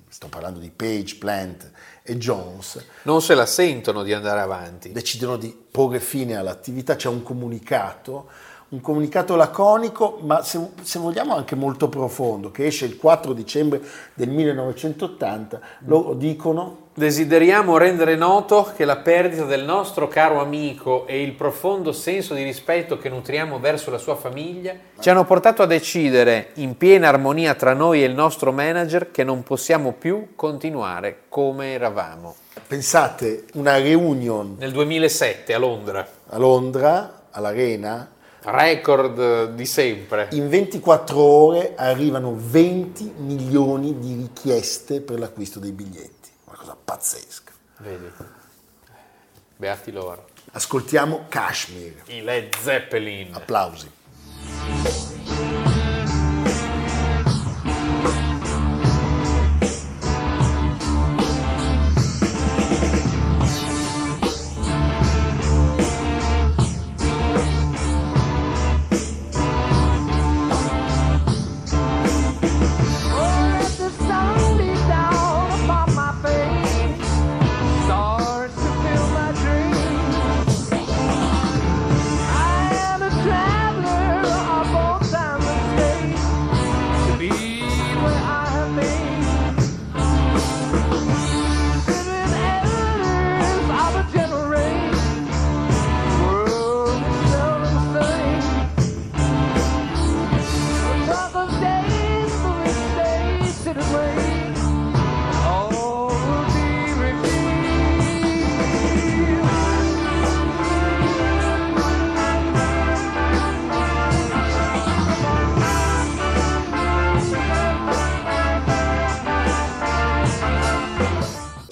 sto 0.09 0.27
parlando 0.27 0.59
di 0.59 0.71
Page, 0.71 1.15
Plant 1.17 1.71
e 2.03 2.17
Jones, 2.17 2.83
Non 3.03 3.21
se 3.21 3.35
la 3.35 3.45
sentono 3.45 4.03
di 4.03 4.13
andare 4.13 4.39
avanti. 4.39 4.91
decidono 4.91 5.37
di 5.37 5.55
porre 5.69 5.99
fine 5.99 6.35
all'attività, 6.35 6.95
c'è 6.95 7.09
un 7.09 7.23
comunicato, 7.23 8.29
un 8.69 8.81
comunicato 8.81 9.35
laconico, 9.35 10.19
ma 10.23 10.43
se, 10.43 10.59
se 10.81 10.99
vogliamo 10.99 11.35
anche 11.35 11.55
molto 11.55 11.87
profondo, 11.87 12.51
che 12.51 12.65
esce 12.65 12.85
il 12.85 12.97
4 12.97 13.33
dicembre 13.33 13.81
del 14.13 14.29
1980, 14.29 15.59
loro 15.85 16.13
dicono 16.13 16.85
Desideriamo 16.97 17.77
rendere 17.77 18.15
noto 18.15 18.71
che 18.75 18.83
la 18.83 18.97
perdita 18.97 19.43
del 19.43 19.63
nostro 19.63 20.07
caro 20.07 20.41
amico 20.41 21.05
e 21.05 21.21
il 21.21 21.33
profondo 21.33 21.91
senso 21.91 22.33
di 22.33 22.41
rispetto 22.41 22.97
che 22.97 23.07
nutriamo 23.07 23.59
verso 23.59 23.91
la 23.91 23.99
sua 23.99 24.15
famiglia 24.15 24.73
ci 24.99 25.07
hanno 25.11 25.23
portato 25.23 25.61
a 25.61 25.67
decidere, 25.67 26.53
in 26.55 26.75
piena 26.75 27.09
armonia 27.09 27.53
tra 27.53 27.73
noi 27.73 28.01
e 28.01 28.07
il 28.07 28.15
nostro 28.15 28.51
manager, 28.51 29.11
che 29.11 29.23
non 29.23 29.43
possiamo 29.43 29.91
più 29.91 30.29
continuare 30.35 31.25
come 31.29 31.73
eravamo. 31.73 32.35
pensate, 32.65 33.45
una 33.53 33.77
reunion 33.77 34.55
Nel 34.57 34.71
2007 34.71 35.53
a 35.53 35.59
Londra, 35.59 36.07
a 36.29 36.37
Londra, 36.39 37.25
all'Arena, 37.29 38.09
record 38.43 39.51
di 39.53 39.65
sempre. 39.65 40.27
in 40.31 40.49
24 40.49 41.19
ore 41.19 41.73
arrivano 41.75 42.35
20 42.37 43.13
milioni 43.17 43.97
di 43.99 44.15
richieste 44.15 45.01
per 45.01 45.19
l'acquisto 45.19 45.59
dei 45.59 45.71
biglietti, 45.71 46.29
una 46.45 46.57
cosa 46.57 46.77
pazzesca. 46.81 47.51
Vedi? 47.77 48.11
Beati 49.55 49.91
loro. 49.91 50.27
Ascoltiamo 50.51 51.25
Kashmir, 51.27 52.03
I 52.07 52.21
Led 52.21 52.55
Zeppelin. 52.57 53.33
applausi. 53.33 53.91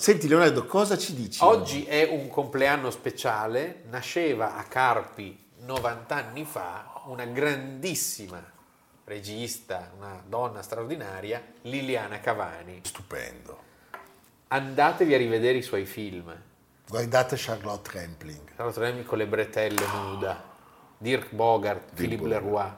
Senti 0.06 0.28
Leonardo, 0.28 0.68
cosa 0.68 1.00
ci 1.00 1.16
dici? 1.16 1.44
Oggi 1.44 1.84
è 1.86 2.08
un 2.12 2.28
compleanno 2.28 2.92
speciale, 2.92 3.82
nasceva 3.90 4.56
a 4.56 4.62
Carpi 4.66 5.36
90 5.62 6.16
anni 6.16 6.46
fa 6.46 7.02
una 7.06 7.26
grandissima 7.26 8.40
regista, 9.04 9.90
una 9.98 10.22
donna 10.24 10.62
straordinaria, 10.62 11.44
Liliana 11.64 12.20
Cavani. 12.20 12.82
Stupendo. 12.84 13.60
Andatevi 14.50 15.12
a 15.12 15.18
rivedere 15.18 15.58
i 15.58 15.64
suoi 15.64 15.86
film. 15.86 16.32
Guardate 16.88 17.36
Charlotte 17.36 17.90
Rampling. 17.92 18.54
Charlotte 18.56 18.80
Rampling 18.80 19.08
con 19.08 19.18
le 19.18 19.26
bretelle 19.26 19.88
nuda, 19.88 20.40
Dirk 21.00 21.34
Bogart, 21.34 21.96
Philippe 21.96 22.28
Leroy, 22.28 22.70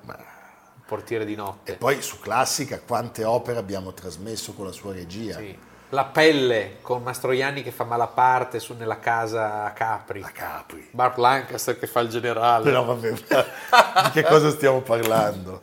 portiere 0.86 1.26
di 1.26 1.36
notte. 1.36 1.74
E 1.74 1.76
poi 1.76 2.02
su 2.02 2.22
Classica 2.22 2.80
quante 2.80 3.26
opere 3.26 3.60
abbiamo 3.60 3.92
trasmesso 3.92 4.54
con 4.54 4.64
la 4.64 4.72
sua 4.72 4.94
regia. 4.94 5.36
Sì. 5.36 5.67
La 5.92 6.04
pelle 6.04 6.78
con 6.82 7.02
Mastroianni 7.02 7.64
che 7.64 7.72
fa 7.72 7.86
malaparte 7.86 8.60
su 8.60 8.74
nella 8.78 9.00
casa 9.00 9.64
a 9.64 9.72
Capri. 9.72 10.22
A 10.22 10.30
Capri. 10.30 10.86
Bart 10.92 11.18
Lancaster 11.18 11.80
che 11.80 11.88
fa 11.88 12.02
il 12.02 12.10
generale. 12.10 12.64
Però 12.66 12.84
vabbè, 12.84 13.12
di 13.12 14.10
che 14.12 14.24
cosa 14.24 14.50
stiamo 14.50 14.82
parlando? 14.82 15.62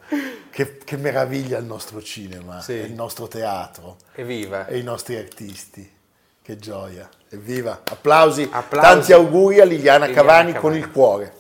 Che, 0.51 0.79
che 0.79 0.97
meraviglia 0.97 1.59
il 1.59 1.65
nostro 1.67 2.01
cinema, 2.03 2.61
Sì. 2.63 2.73
il 2.73 2.93
nostro 2.93 3.29
teatro 3.29 3.97
Evviva. 4.15 4.67
e 4.67 4.79
i 4.79 4.83
nostri 4.83 5.17
artisti. 5.17 5.93
Che 6.41 6.57
gioia. 6.59 7.07
Evviva. 7.29 7.81
Applausi. 7.91 8.49
Applausi. 8.51 8.89
Tanti 8.89 9.13
auguri 9.13 9.61
a 9.61 9.65
Liliana, 9.65 10.07
Liliana 10.07 10.27
Cavani, 10.29 10.53
Cavani. 10.53 10.61
con 10.61 10.75
il 10.77 10.91
cuore. 10.91 11.35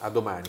A 0.00 0.08
domani. 0.08 0.48